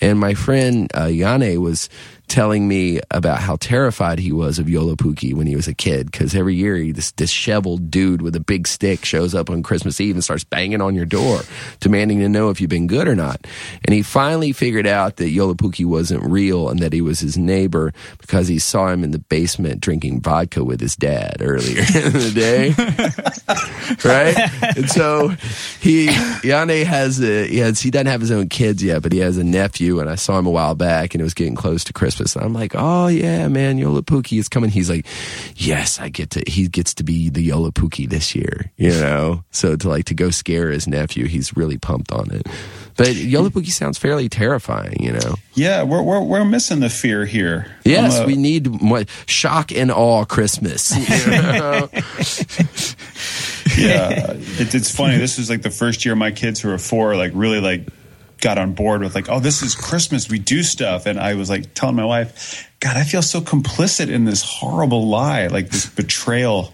[0.00, 1.88] and my friend uh, Janne was
[2.28, 6.34] telling me about how terrified he was of Joulupukki when he was a kid because
[6.34, 10.16] every year he, this disheveled dude with a big stick shows up on Christmas Eve
[10.16, 11.40] and starts banging on your door,
[11.80, 13.46] demanding to know if you've been good or not.
[13.84, 17.92] And he finally figured out that Joulupukki wasn't real and that he was his neighbor
[18.18, 22.32] because he saw him in the basement drinking vodka with his dad earlier in the
[22.34, 22.70] day.
[24.04, 24.76] right?
[24.76, 25.28] And so
[25.80, 29.18] he Janne has a he has he doesn't have his own kids yet, but he
[29.20, 31.84] has a nephew, and I saw him a while back, and it was getting close
[31.84, 32.15] to Christmas.
[32.20, 34.70] And I'm like, oh yeah, man, Joulupukki is coming.
[34.70, 35.06] He's like,
[35.56, 36.42] yes, I get to.
[36.46, 39.44] He gets to be the Joulupukki this year, you know.
[39.50, 42.46] So to like to go scare his nephew, he's really pumped on it.
[42.96, 45.34] But Joulupukki sounds fairly terrifying, you know.
[45.54, 47.66] Yeah, we're we're, we're missing the fear here.
[47.84, 50.96] Yes, a- we need more shock and awe Christmas.
[50.96, 51.88] you know?
[53.76, 55.18] yeah, it, it's funny.
[55.18, 57.86] This is like the first year my kids who are four like really like
[58.40, 60.28] got on board with like, oh, this is Christmas.
[60.28, 64.08] We do stuff, and I was like telling my wife, God, I feel so complicit
[64.10, 66.72] in this horrible lie, like this betrayal.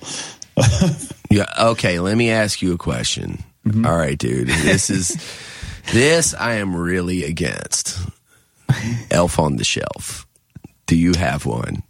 [1.32, 1.46] Yeah.
[1.58, 1.98] Okay.
[1.98, 3.42] Let me ask you a question.
[3.66, 3.86] Mm-hmm.
[3.86, 4.48] All right, dude.
[4.48, 5.16] This is
[5.92, 7.98] this I am really against.
[9.10, 10.26] Elf on the shelf.
[10.86, 11.82] Do you have one?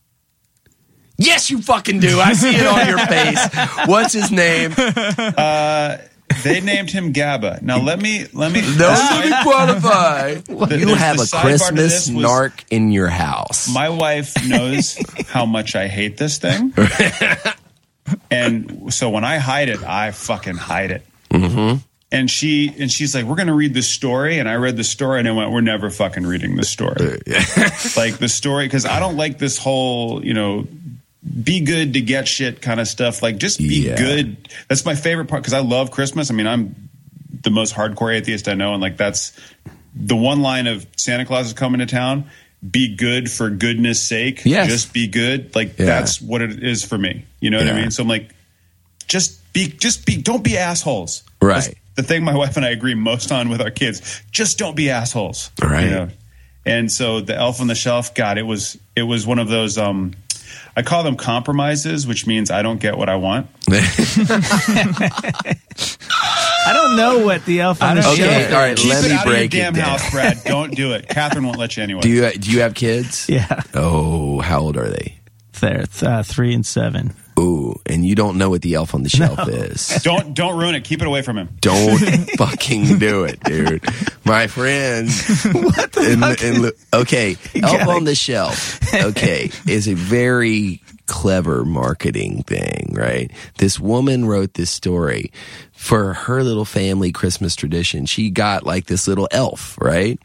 [1.19, 2.21] Yes, you fucking do.
[2.21, 3.49] I see it on your face.
[3.87, 4.75] What's his name?
[4.77, 5.99] Uh,
[6.43, 7.63] They named him Gabba.
[7.63, 8.61] Now let me let me.
[8.61, 10.37] No, let me qualify.
[10.83, 11.71] You have a Christmas
[12.07, 13.73] this was- narc in your house.
[13.73, 16.73] My wife knows how much I hate this thing,
[18.31, 21.07] and so when I hide it, I fucking hide it.
[21.31, 21.79] Mm-hmm.
[22.11, 24.85] And she and she's like, "We're going to read the story," and I read the
[24.85, 26.95] story, and I went, "We're never fucking reading the story."
[27.97, 30.67] like the story because I don't like this whole you know
[31.43, 33.23] be good to get shit kind of stuff.
[33.23, 33.97] Like just be Yeah.
[33.97, 34.37] good.
[34.69, 36.31] That's my favorite part because I love Christmas.
[36.31, 36.89] I mean, I'm
[37.43, 39.33] the most hardcore atheist I know, and like that's
[39.95, 42.25] the one line of Santa Claus is coming to town.
[42.69, 44.43] Be good for goodness sake.
[44.45, 44.69] Yes.
[44.69, 45.55] Just be good.
[45.55, 45.87] Like Yeah.
[45.87, 47.25] that's what it is for me.
[47.41, 47.91] You know what I mean?
[47.91, 48.31] So I'm like,
[49.09, 51.23] just be, just be, don't be assholes.
[51.41, 51.55] Right.
[51.55, 54.23] That's the thing my wife and I agree most on with our kids.
[54.31, 55.51] Just don't be assholes.
[55.61, 55.85] Right.
[55.85, 56.09] You know?
[56.65, 59.77] And so the elf on the shelf, God, it was it was one of those
[59.77, 60.13] um
[60.75, 63.49] I call them compromises, which means I don't get what I want.
[66.65, 68.53] I don't know what the elf on the Okay, shelf.
[68.53, 68.77] all right.
[68.77, 69.89] Keep let it me out break of your damn it down.
[69.91, 70.43] house, Brad.
[70.45, 71.09] Don't do it.
[71.09, 72.01] Catherine won't let you anyway.
[72.01, 73.29] Do you do you have kids?
[73.29, 75.19] Yeah, Oh, how old are they?
[75.61, 77.15] there, uh, three and seven.
[77.39, 79.89] Ooh, and you don't know what the elf on the shelf is.
[80.03, 80.85] don't don't ruin it.
[80.85, 81.49] Keep it away from him.
[81.61, 81.99] Don't
[82.37, 83.83] fucking do it, dude.
[84.25, 85.09] My friend.
[85.53, 87.01] what the fuck?
[87.03, 88.81] okay, Elf on the Shelf.
[88.95, 93.31] Okay, is a very clever marketing thing, right?
[93.59, 95.33] This woman wrote this story
[95.73, 98.07] for her little family Christmas tradition.
[98.07, 100.19] She got like this little elf, right?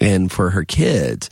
[0.00, 1.28] And for her kids,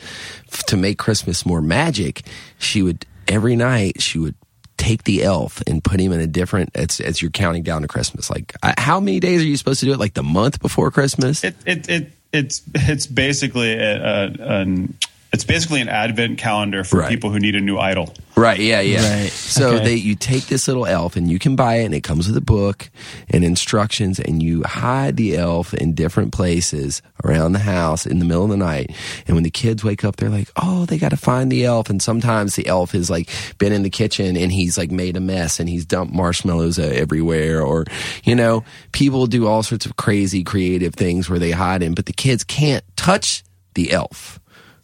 [0.52, 2.22] f- to make Christmas more magic,
[2.58, 4.34] she would every night she would
[4.81, 7.89] take the elf and put him in a different as, as you're counting down to
[7.89, 8.31] Christmas.
[8.31, 9.99] Like, how many days are you supposed to do it?
[9.99, 11.45] Like the month before Christmas?
[11.45, 14.95] It it, it it's it's basically a, a, an
[15.33, 17.09] it's basically an advent calendar for Right.
[17.09, 18.12] people who need a new idol.
[18.37, 19.20] Right, yeah, yeah.
[19.22, 19.85] Right, So okay.
[19.85, 22.37] they you take this little elf and you can buy it and it comes with
[22.37, 22.89] a book
[23.28, 28.24] and instructions and you hide the elf in different places around the house in the
[28.24, 28.91] middle of the night.
[29.26, 31.91] And when the kids wake up they're like, "Oh, they got to find the elf."
[31.91, 33.28] And sometimes the elf has like
[33.59, 36.83] been in the kitchen and he's like made a mess and he's dumped marshmallows uh,
[36.83, 37.85] everywhere or
[38.24, 42.07] you know, people do all sorts of crazy creative things where they hide him, but
[42.07, 44.39] the kids can't touch the elf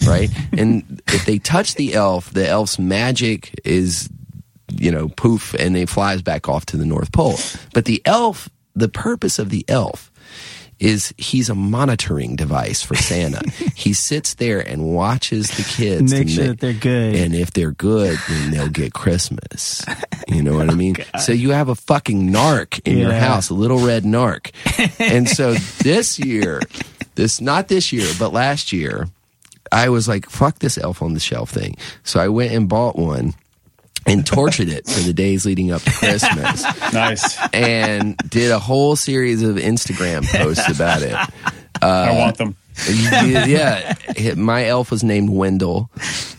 [0.07, 0.31] right?
[0.53, 4.09] and if they touch the elf, the elf's magic is,
[4.73, 7.39] you know, poof, and it flies back off to the North Pole.
[7.73, 10.11] But the elf, the purpose of the elf
[10.79, 13.41] is he's a monitoring device for Santa.
[13.75, 17.15] he sits there and watches the kids Make sure that they're good.
[17.15, 19.85] And if they're good, then they'll get Christmas.
[20.29, 20.97] You know what I mean?
[21.19, 24.51] so you have a fucking narc in your house, a little red narc.
[25.01, 26.61] and so this year,
[27.15, 29.09] this not this year, but last year,
[29.73, 31.77] I was like, fuck this elf on the shelf thing.
[32.05, 33.35] So I went and bought one
[34.07, 37.39] and tortured it for the days leading up to Christmas Nice.
[37.53, 41.14] and did a whole series of Instagram posts about it.
[41.83, 42.57] I uh, want them.
[42.89, 43.95] yeah,
[44.37, 45.91] my elf was named Wendell,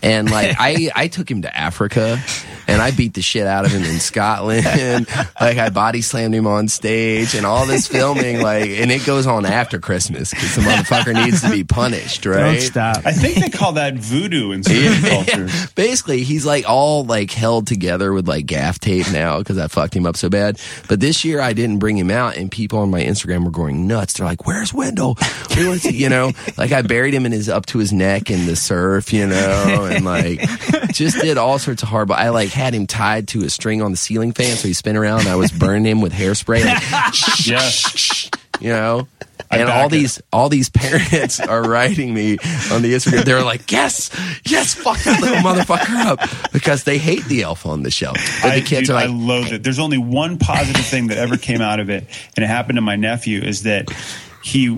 [0.02, 2.22] and like I, I took him to Africa,
[2.68, 4.64] and I beat the shit out of him in Scotland.
[5.40, 9.26] like I body slammed him on stage, and all this filming, like, and it goes
[9.26, 12.52] on after Christmas because the motherfucker needs to be punished, right?
[12.52, 13.06] Don't stop.
[13.06, 15.70] I think they call that voodoo in certain cultures.
[15.72, 19.94] Basically, he's like all like held together with like gaff tape now because I fucked
[19.94, 20.60] him up so bad.
[20.88, 23.86] But this year I didn't bring him out, and people on my Instagram were going
[23.86, 24.14] nuts.
[24.14, 25.16] They're like, "Where's Wendell?
[25.56, 27.92] We want to see-" you know, like I buried him in his up to his
[27.92, 30.40] neck in the surf, you know, and like
[30.92, 32.14] just did all sorts of horrible.
[32.14, 34.96] I like had him tied to a string on the ceiling fan so he spin
[34.96, 35.20] around.
[35.20, 36.82] And I was burning him with hairspray, like,
[37.46, 38.30] Yes.
[38.60, 39.08] you know.
[39.50, 39.90] I And all it.
[39.92, 42.32] these all these parents are writing me
[42.70, 43.24] on the Instagram.
[43.24, 44.10] They're like, "Yes,
[44.44, 48.18] yes, fuck that little motherfucker up," because they hate the elf on the shelf.
[48.42, 49.62] But I, the kids dude, are I loathe it.
[49.62, 52.04] There's only one positive thing that ever came out of it,
[52.36, 53.40] and it happened to my nephew.
[53.40, 53.88] Is that
[54.42, 54.68] he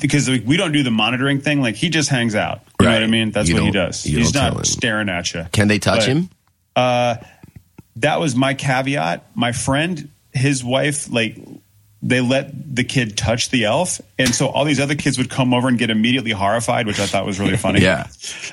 [0.00, 1.62] because like, we don't do the monitoring thing.
[1.62, 2.60] Like he just hangs out.
[2.80, 3.30] You know what I mean?
[3.30, 4.02] That's You what he does.
[4.02, 5.46] He's not staring at you.
[5.52, 6.30] "Can they touch But- him?"
[6.76, 7.16] Uh,
[7.96, 9.24] that was my caveat.
[9.34, 11.38] My friend, his wife, like
[12.02, 15.54] they let the kid touch the elf, and so all these other kids would come
[15.54, 17.80] over and get immediately horrified, which I thought was really funny.
[17.84, 18.08] Yeah.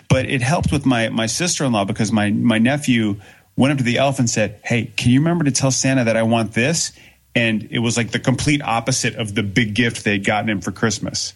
[0.10, 3.20] but it helped with my my sister in law because my my nephew
[3.58, 6.16] went up to the elf and said, "Hey, can you remember to tell Santa that
[6.16, 6.94] I want this?"
[7.36, 10.72] And it was like the complete opposite of the big gift they'd gotten him for
[10.72, 11.34] Christmas.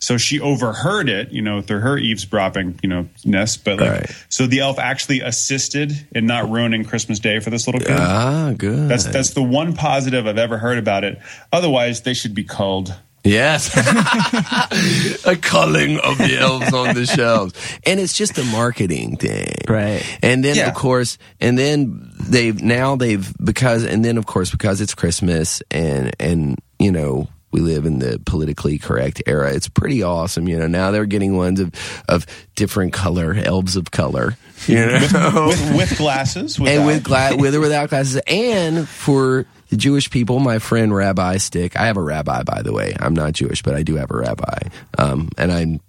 [0.00, 3.56] So she overheard it, you know, through her eavesdropping, you know, ness.
[3.56, 4.10] But like, Right.
[4.28, 7.96] so the elf actually assisted in not ruining Christmas Day for this little kid.
[7.98, 8.88] Ah, good.
[8.88, 11.18] That's that's the one positive I've ever heard about it.
[11.52, 12.94] Otherwise, they should be culled.
[13.24, 13.76] Yes.
[15.26, 17.52] a culling of the elves on the shelves.
[17.84, 19.54] And it's just a marketing thing.
[19.68, 20.02] Right.
[20.22, 20.68] And then Yeah.
[20.68, 25.62] of course and then they've now they've because and then of course because it's Christmas
[25.70, 29.52] and and you know we live in the politically correct era.
[29.54, 30.66] It's pretty awesome, you know.
[30.66, 31.72] Now they're getting ones of
[32.08, 32.26] of
[32.56, 34.36] different color, elves of color,
[34.66, 34.76] you
[35.12, 35.46] know.
[35.48, 37.30] with, with glasses, and with without.
[37.32, 41.76] gla- with or without glasses, and for the Jewish people, my friend Rabbi Stick.
[41.76, 42.94] I have a rabbi, by the way.
[42.98, 44.58] I'm not Jewish, but I do have a rabbi.
[44.96, 45.80] Um, and I'm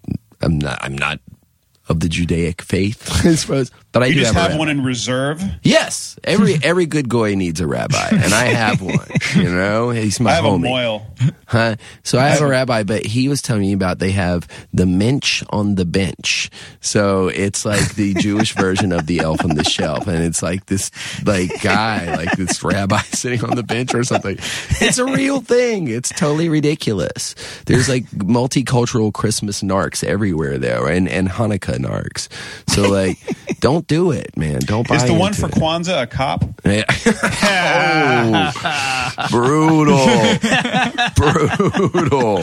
[0.41, 1.19] I'm not I'm not
[1.89, 3.71] of the Judaic faith, I suppose.
[3.91, 5.41] But I You do just have, have one in reserve.
[5.63, 9.07] Yes, every every good goy needs a rabbi, and I have one.
[9.35, 10.55] You know, he's my I have homie.
[10.57, 11.07] a moil.
[11.47, 11.75] Huh?
[12.03, 15.41] So I have a rabbi, but he was telling me about they have the mensch
[15.49, 16.51] on the bench.
[16.81, 20.05] So it's like the Jewish version of the elf on the shelf.
[20.05, 20.91] And it's like this
[21.25, 24.37] like guy, like this rabbi sitting on the bench or something.
[24.79, 25.87] It's a real thing.
[25.87, 27.33] It's totally ridiculous.
[27.65, 32.27] There's like multicultural Christmas narcs everywhere though, and, and Hanukkah narcs.
[32.67, 33.17] So like,
[33.59, 34.59] don't do it, man.
[34.59, 35.53] Don't buy Is the one for it.
[35.53, 36.43] Kwanzaa a cop?
[36.65, 36.83] Yeah.
[39.17, 39.97] oh, brutal,
[41.15, 42.37] brutal.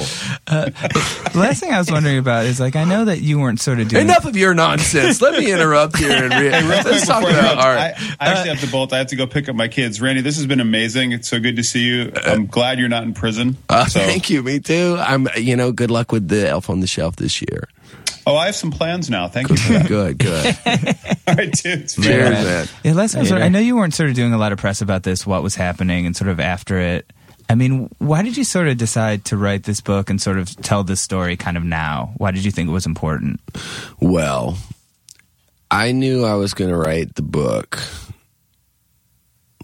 [0.47, 3.81] The last thing I was wondering about is like I know that you weren't sort
[3.81, 5.21] of doing Enough of your nonsense.
[5.21, 7.79] Let me interrupt here and re- Hey, real quick let's talk I about interrupt, art.
[7.79, 8.93] I, I actually have to bolt.
[8.93, 10.01] I have to go pick up my kids.
[10.01, 11.13] Randy, this has been amazing.
[11.13, 12.13] It's so good to see you.
[12.25, 13.57] I'm glad you're not in prison.
[13.69, 14.43] Uh, so, Thank you.
[14.43, 14.97] Me too.
[14.99, 15.29] I'm.
[15.37, 17.69] You know, good luck with the Elf on the Shelf this year.
[18.27, 19.29] Oh, I have some plans now.
[19.29, 19.89] Thank you for that.
[19.89, 20.47] Good, good.
[21.29, 21.95] All right, dudes.
[21.95, 22.69] Cheers, man.
[22.85, 24.59] Yeah, last time, sort of- I know you weren't sort of doing a lot of
[24.59, 27.11] press about this, what was happening, and sort of after it.
[27.49, 30.55] I mean, why did you sort of decide to write this book and sort of
[30.57, 32.13] tell this story kind of now?
[32.17, 33.41] Why did you think it was important?
[34.01, 34.59] Well,
[35.71, 37.79] I knew I was going to write the book.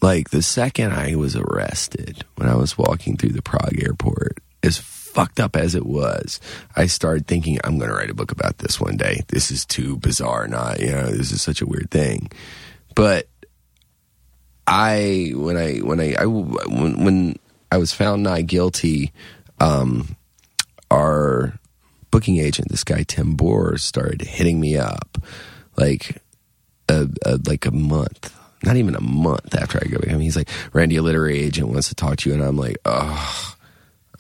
[0.01, 4.79] Like the second I was arrested, when I was walking through the Prague airport, as
[5.13, 6.41] fucked up as it was,
[6.75, 9.23] I started thinking, I'm going to write a book about this one day.
[9.29, 10.49] This is too bizarre.
[10.49, 12.31] Not, you know, this is such a weird thing.
[12.95, 13.29] But
[14.67, 17.37] I, when I, when I, I when, when
[17.71, 19.13] I was found not guilty,
[19.61, 20.17] um,
[20.91, 21.59] our
[22.11, 25.19] booking agent, this guy Tim Bohr, started hitting me up
[25.77, 26.23] like
[26.89, 30.11] a, a like a month, not even a month after I go back.
[30.11, 32.57] I mean, he's like, Randy, a literary agent wants to talk to you, and I'm
[32.57, 33.55] like, oh,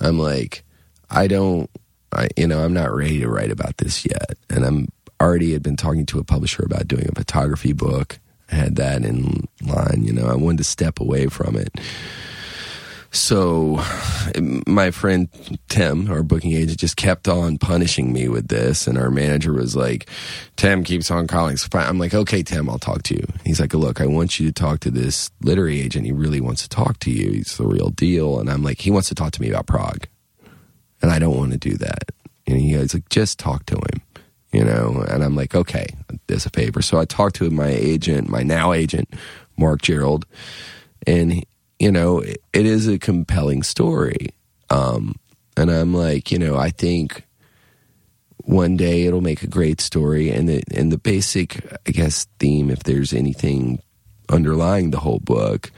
[0.00, 0.64] I'm like,
[1.12, 1.70] I don't,
[2.12, 4.88] I you know, I'm not ready to write about this yet, and I'm
[5.20, 8.18] already had been talking to a publisher about doing a photography book.
[8.50, 10.26] I had that in line, you know.
[10.26, 11.70] I wanted to step away from it.
[13.14, 13.82] So,
[14.66, 15.28] my friend
[15.68, 19.76] Tim, our booking agent, just kept on punishing me with this, and our manager was
[19.76, 20.08] like,
[20.56, 24.00] "Tim keeps on calling." I'm like, "Okay, Tim, I'll talk to you." He's like, "Look,
[24.00, 26.06] I want you to talk to this literary agent.
[26.06, 27.32] He really wants to talk to you.
[27.32, 30.06] He's the real deal." And I'm like, "He wants to talk to me about Prague,
[31.02, 32.12] and I don't want to do that."
[32.46, 34.02] And he's like, "Just talk to him."
[34.52, 35.86] You know, and I'm like, okay,
[36.26, 36.82] there's a favor.
[36.82, 39.08] So I talked to my agent, my now agent,
[39.56, 40.26] Mark Gerald,
[41.06, 41.42] and
[41.82, 44.28] you know it, it is a compelling story
[44.70, 45.16] um
[45.56, 47.26] and i'm like you know i think
[48.44, 52.70] one day it'll make a great story and the and the basic i guess theme
[52.70, 53.80] if there's anything
[54.28, 55.72] underlying the whole book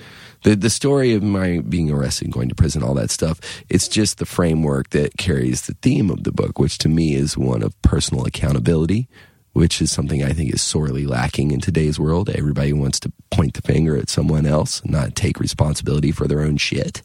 [0.44, 4.18] the the story of my being arrested going to prison all that stuff it's just
[4.18, 7.80] the framework that carries the theme of the book which to me is one of
[7.82, 9.08] personal accountability
[9.54, 12.28] which is something I think is sorely lacking in today's world.
[12.28, 16.40] Everybody wants to point the finger at someone else and not take responsibility for their
[16.40, 17.02] own shit,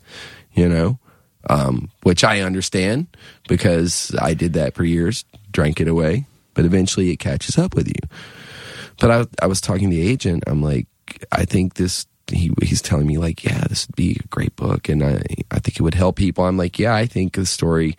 [0.54, 1.00] you know?
[1.48, 3.08] Um, which I understand
[3.48, 7.88] because I did that for years, drank it away, but eventually it catches up with
[7.88, 8.10] you.
[9.00, 10.44] But I, I was talking to the agent.
[10.48, 10.88] I'm like,
[11.32, 12.08] I think this.
[12.32, 15.22] He he's telling me like, yeah, this would be a great book, and I
[15.52, 16.46] I think it would help people.
[16.46, 17.96] I'm like, yeah, I think the story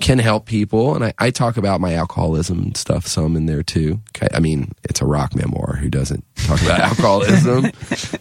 [0.00, 0.94] can help people.
[0.94, 4.00] And I, I talk about my alcoholism stuff some in there too.
[4.14, 5.76] Okay, I mean, it's a rock memoir.
[5.76, 7.64] Who doesn't talk about alcoholism?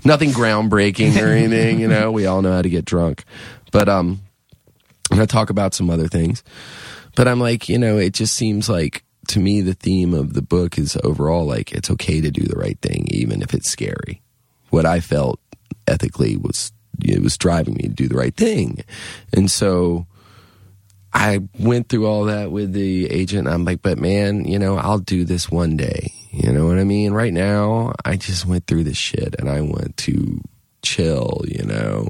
[0.05, 2.11] Nothing groundbreaking or anything, you know.
[2.11, 3.23] We all know how to get drunk.
[3.71, 4.21] But um
[5.11, 6.43] and I talk about some other things.
[7.15, 10.41] But I'm like, you know, it just seems like to me the theme of the
[10.41, 14.21] book is overall like it's okay to do the right thing even if it's scary.
[14.75, 15.39] What I felt
[15.87, 18.83] ethically was it was driving me to do the right thing.
[19.31, 20.05] And so
[21.13, 23.47] I went through all that with the agent.
[23.47, 26.11] I'm like, but man, you know, I'll do this one day.
[26.29, 27.13] You know what I mean?
[27.13, 30.41] Right now, I just went through this shit and I want to
[30.81, 32.09] chill, you know.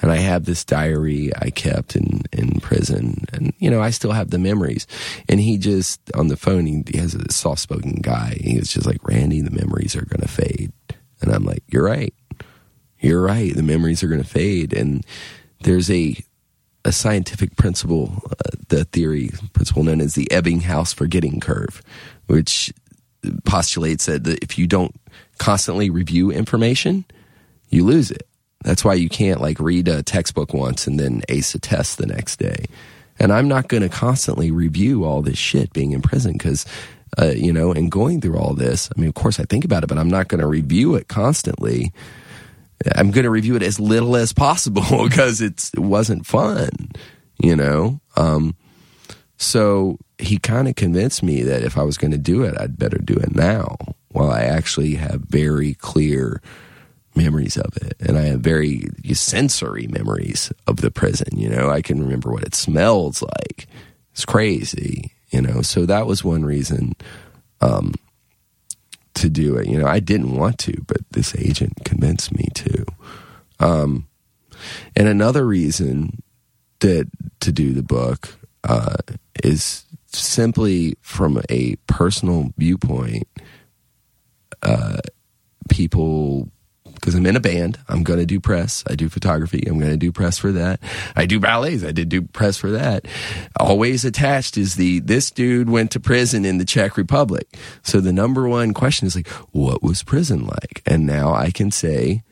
[0.00, 3.26] And I have this diary I kept in, in prison.
[3.34, 4.86] And, you know, I still have the memories.
[5.28, 8.38] And he just, on the phone, he, he has a soft spoken guy.
[8.40, 10.72] He was just like, Randy, the memories are going to fade.
[11.20, 12.14] And I'm like, you're right.
[13.00, 13.54] You're right.
[13.54, 14.72] The memories are going to fade.
[14.72, 15.04] And
[15.60, 16.16] there's a,
[16.84, 21.82] a scientific principle, uh, the theory principle known as the Ebbinghaus forgetting curve,
[22.26, 22.72] which
[23.44, 24.94] postulates that if you don't
[25.38, 27.04] constantly review information,
[27.68, 28.26] you lose it.
[28.64, 32.06] That's why you can't like read a textbook once and then ace a test the
[32.06, 32.66] next day.
[33.18, 36.64] And I'm not going to constantly review all this shit being in prison because,
[37.16, 38.90] uh, you know, and going through all this.
[38.96, 41.08] I mean, of course, I think about it, but I'm not going to review it
[41.08, 41.92] constantly.
[42.94, 46.68] I'm going to review it as little as possible because it's it wasn't fun,
[47.42, 48.00] you know.
[48.16, 48.54] Um,
[49.36, 52.78] So he kind of convinced me that if I was going to do it, I'd
[52.78, 53.76] better do it now
[54.08, 56.40] while I actually have very clear
[57.14, 57.94] memories of it.
[58.00, 61.28] And I have very sensory memories of the prison.
[61.36, 63.66] You know, I can remember what it smells like.
[64.12, 65.62] It's crazy, you know.
[65.62, 66.94] So that was one reason
[67.60, 67.94] um,
[69.14, 69.66] to do it.
[69.66, 72.84] You know, I didn't want to, but this agent convinced me to.
[73.60, 74.06] Um,
[74.96, 76.22] and another reason
[76.80, 77.08] that
[77.40, 78.96] to do the book uh,
[79.42, 83.26] is simply from a personal viewpoint.
[84.62, 84.98] Uh,
[85.68, 86.48] people,
[87.00, 88.84] because I'm in a band, I'm going to do press.
[88.86, 89.64] I do photography.
[89.66, 90.80] I'm going to do press for that.
[91.16, 91.84] I do ballets.
[91.84, 93.06] I did do press for that.
[93.58, 97.56] Always attached is the this dude went to prison in the Czech Republic.
[97.82, 100.82] So the number one question is like, what was prison like?
[100.86, 102.22] And now I can say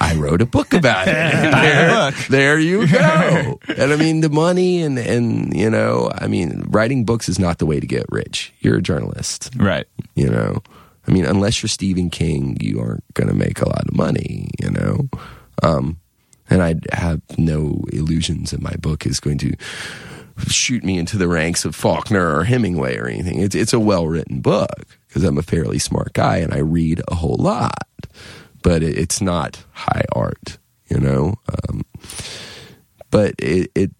[0.00, 1.12] I wrote a book about it.
[1.12, 3.58] there, there you go.
[3.76, 7.58] and I mean, the money and, and, you know, I mean, writing books is not
[7.58, 8.52] the way to get rich.
[8.60, 9.50] You're a journalist.
[9.56, 9.86] Right.
[10.14, 10.62] You know,
[11.06, 14.50] I mean, unless you're Stephen King, you aren't going to make a lot of money,
[14.62, 15.08] you know?
[15.62, 15.98] Um,
[16.48, 19.54] and I have no illusions that my book is going to
[20.48, 23.40] shoot me into the ranks of Faulkner or Hemingway or anything.
[23.40, 27.02] It's, it's a well written book because I'm a fairly smart guy and I read
[27.08, 27.84] a whole lot
[28.62, 30.58] but it, it's not high art,
[30.88, 31.34] you know.
[31.68, 31.82] Um,
[33.10, 33.90] but it, it,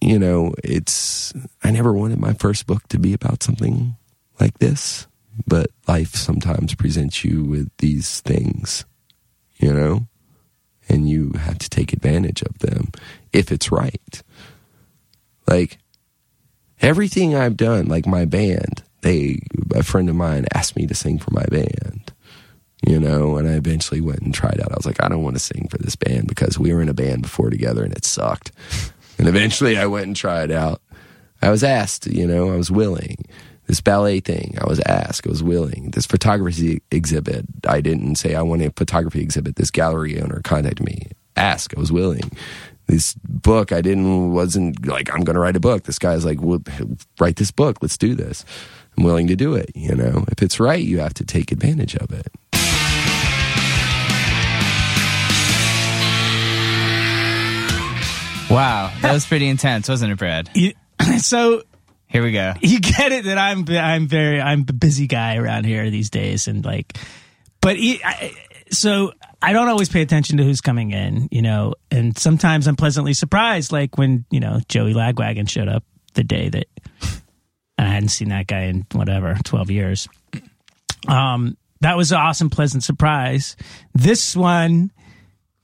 [0.00, 1.32] you know, it's.
[1.64, 3.96] I never wanted my first book to be about something
[4.38, 5.06] like this,
[5.46, 8.84] but life sometimes presents you with these things,
[9.56, 10.06] you know,
[10.88, 12.90] and you have to take advantage of them
[13.32, 14.22] if it's right.
[15.48, 15.78] Like
[16.80, 19.40] everything I've done, like my band, they
[19.74, 22.12] a friend of mine asked me to sing for my band
[22.86, 24.70] you know, and I eventually went and tried out.
[24.70, 26.88] I was like, I don't want to sing for this band because we were in
[26.88, 28.52] a band before together and it sucked.
[29.18, 30.80] And eventually I went and tried out.
[31.42, 33.24] I was asked, you know, I was willing.
[33.66, 35.90] This ballet thing, I was asked, I was willing.
[35.90, 39.56] This photography exhibit, I didn't say I want a photography exhibit.
[39.56, 42.30] This gallery owner contacted me, ask, I was willing.
[42.86, 45.82] This book, I didn't, wasn't like, I'm going to write a book.
[45.82, 46.62] This guy's like, well,
[47.18, 48.44] write this book, let's do this.
[48.96, 50.24] I'm willing to do it, you know.
[50.30, 52.28] If it's right, you have to take advantage of it.
[58.48, 60.48] Wow, that was pretty intense, wasn't it, Brad?
[60.54, 60.72] You,
[61.18, 61.64] so
[62.08, 62.54] Here we go.
[62.60, 66.46] you get it that I'm I'm very I'm a busy guy around here these days,
[66.48, 66.96] and like,
[67.60, 68.34] but he, I,
[68.70, 69.12] so
[69.42, 73.14] I don't always pay attention to who's coming in, you know, and sometimes I'm pleasantly
[73.14, 75.84] surprised, like when you know Joey Lagwagon showed up
[76.14, 76.66] the day that
[77.78, 80.08] I hadn't seen that guy in whatever twelve years.
[81.08, 83.56] Um, that was an awesome, pleasant surprise.
[83.94, 84.90] This one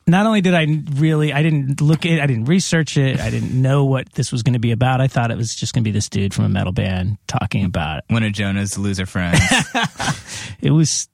[0.06, 3.60] not only did I really, I didn't look at, I didn't research it, I didn't
[3.60, 5.00] know what this was going to be about.
[5.00, 7.64] I thought it was just going to be this dude from a metal band talking
[7.64, 9.40] about One of Jonah's loser friends.
[10.60, 10.70] it.
[10.70, 11.08] Was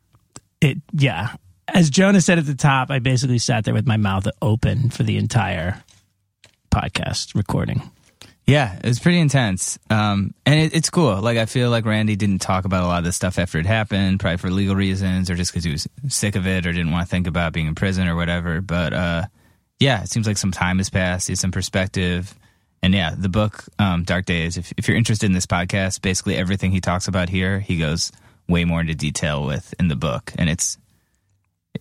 [0.60, 0.78] it?
[0.92, 1.34] Yeah.
[1.68, 5.02] As Jonah said at the top, I basically sat there with my mouth open for
[5.02, 5.82] the entire
[6.70, 7.90] podcast recording.
[8.48, 9.78] Yeah, it was pretty intense.
[9.90, 11.20] Um, and it, it's cool.
[11.20, 13.66] Like, I feel like Randy didn't talk about a lot of this stuff after it
[13.66, 16.90] happened, probably for legal reasons or just because he was sick of it or didn't
[16.90, 18.62] want to think about being in prison or whatever.
[18.62, 19.26] But uh,
[19.78, 22.34] yeah, it seems like some time has passed, he's some perspective.
[22.82, 26.36] And yeah, the book, um, Dark Days, if, if you're interested in this podcast, basically
[26.36, 28.10] everything he talks about here, he goes
[28.48, 30.32] way more into detail with in the book.
[30.38, 30.78] And it's,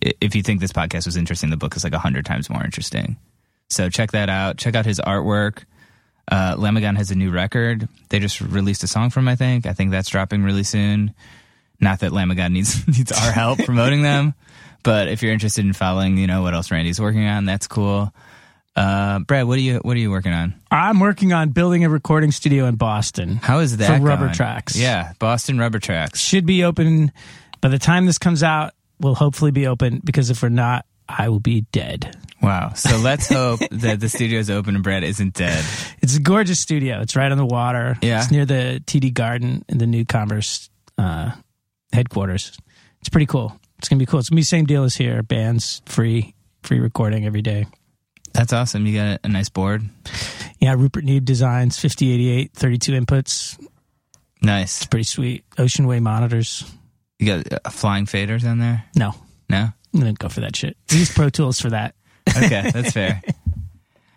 [0.02, 2.62] if you think this podcast was interesting, the book is like a hundred times more
[2.62, 3.16] interesting.
[3.70, 4.58] So check that out.
[4.58, 5.64] Check out his artwork.
[6.30, 7.88] Uh, Lamb of God has a new record.
[8.10, 9.66] They just released a song from, I think.
[9.66, 11.14] I think that's dropping really soon.
[11.80, 14.34] Not that Lamb of God needs needs our help promoting them,
[14.82, 18.12] but if you're interested in following, you know what else Randy's working on, that's cool.
[18.76, 20.54] Uh, Brad, what are you what are you working on?
[20.70, 23.36] I'm working on building a recording studio in Boston.
[23.36, 24.34] How is that For Rubber going?
[24.34, 24.76] Tracks.
[24.76, 26.20] Yeah, Boston Rubber Tracks.
[26.20, 27.10] Should be open
[27.60, 28.74] by the time this comes out.
[29.00, 32.16] Will hopefully be open because if we're not, I will be dead.
[32.42, 32.72] Wow.
[32.74, 35.64] So let's hope that the studio's open and Brad isn't dead.
[36.02, 37.00] It's a gorgeous studio.
[37.00, 37.96] It's right on the water.
[38.02, 38.20] Yeah.
[38.22, 41.32] It's near the TD Garden in the new Converse uh,
[41.92, 42.56] headquarters.
[43.00, 43.58] It's pretty cool.
[43.78, 44.20] It's gonna be cool.
[44.20, 45.22] It's gonna be the same deal as here.
[45.22, 47.66] Bands free, free recording every day.
[48.34, 48.86] That's awesome.
[48.86, 49.82] You got a nice board.
[50.60, 53.58] Yeah, Rupert Neve designs 5088, 32 inputs.
[54.42, 54.78] Nice.
[54.78, 55.44] It's pretty sweet.
[55.58, 56.64] Ocean Way monitors.
[57.18, 58.84] You got uh, flying faders on there?
[58.94, 59.14] No,
[59.48, 59.68] No?
[59.94, 60.76] I'm gonna go for that shit.
[60.90, 61.94] Use Pro Tools for that.
[62.36, 63.22] Okay, that's fair.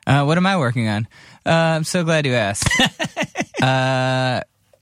[0.06, 1.08] Uh, what am I working on?
[1.46, 2.70] Uh, I'm so glad you asked.
[3.62, 4.42] uh,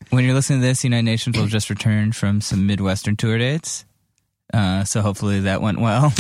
[0.10, 3.86] when you're listening to this, United Nations will just return from some Midwestern tour dates.
[4.52, 6.12] Uh, so hopefully that went well.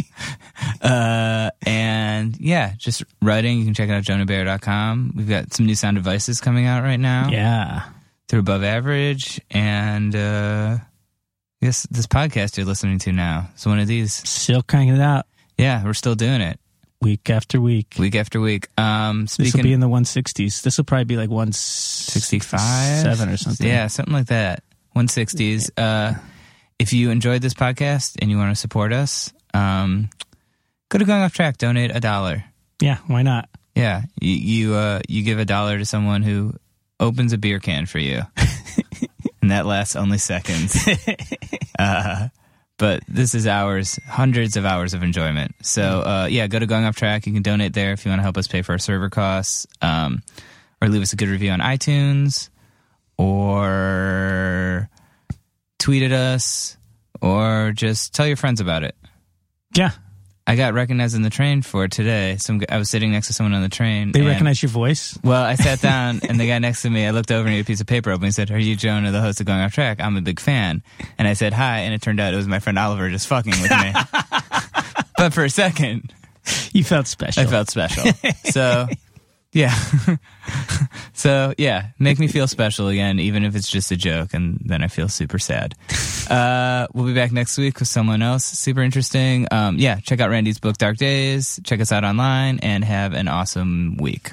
[0.82, 3.58] uh, and yeah, just writing.
[3.58, 5.12] You can check it out jonahbayer.com.
[5.16, 7.28] We've got some new sound devices coming out right now.
[7.30, 7.88] Yeah.
[8.28, 9.40] Through Above Average.
[9.50, 10.78] And uh,
[11.60, 13.50] this, this podcast you're listening to now.
[13.54, 14.12] So one of these.
[14.12, 15.26] Still cranking it out
[15.58, 16.58] Yeah, we're still doing it
[17.04, 17.96] week after week.
[17.98, 18.68] week after week.
[18.78, 20.62] Um, This will be in the 160s.
[20.62, 23.66] This will probably be like 165 65 or something.
[23.66, 24.64] Yeah, something like that.
[24.96, 25.70] 160s.
[25.76, 26.14] Uh,
[26.78, 30.08] if you enjoyed this podcast and you want to support us, um,
[30.88, 32.44] go to Going Off Track, donate a dollar.
[32.80, 33.48] Yeah, why not?
[33.74, 36.54] Yeah, you you, uh, you give a dollar to someone who
[37.00, 38.22] opens a beer can for you,
[39.42, 40.76] and that lasts only seconds.
[41.78, 42.28] uh,
[42.78, 45.54] but this is hours, hundreds of hours of enjoyment.
[45.62, 47.26] So uh, yeah, go to Going Off Track.
[47.26, 49.66] You can donate there if you want to help us pay for our server costs,
[49.80, 50.22] um,
[50.82, 52.48] or leave us a good review on iTunes,
[53.16, 54.88] or
[55.78, 56.76] tweet at us,
[57.20, 58.96] or just tell your friends about it.
[59.74, 59.92] Yeah.
[60.46, 62.36] I got recognized in the train for today.
[62.38, 64.12] Some I was sitting next to someone on the train.
[64.12, 65.18] They and- recognize your voice.
[65.24, 67.56] Well, I sat down and the guy next to me, I looked over and he
[67.56, 68.26] had a piece of paper open.
[68.26, 70.00] He said, "Are you Jonah, the host of Going Off Track?
[70.00, 70.82] I'm a big fan."
[71.16, 73.54] And I said, "Hi," and it turned out it was my friend Oliver just fucking
[73.62, 73.92] with me.
[75.16, 76.12] but for a second,
[76.72, 77.42] You felt special.
[77.42, 78.04] I felt special.
[78.44, 78.86] So,
[79.54, 79.74] yeah.
[81.14, 84.82] so, yeah, make me feel special again, even if it's just a joke, and then
[84.82, 85.74] I feel super sad.
[86.24, 89.46] Uh, we'll be back next week with someone else super interesting.
[89.50, 91.60] Um, yeah, check out Randy's book, Dark Days.
[91.64, 94.32] Check us out online, and have an awesome week.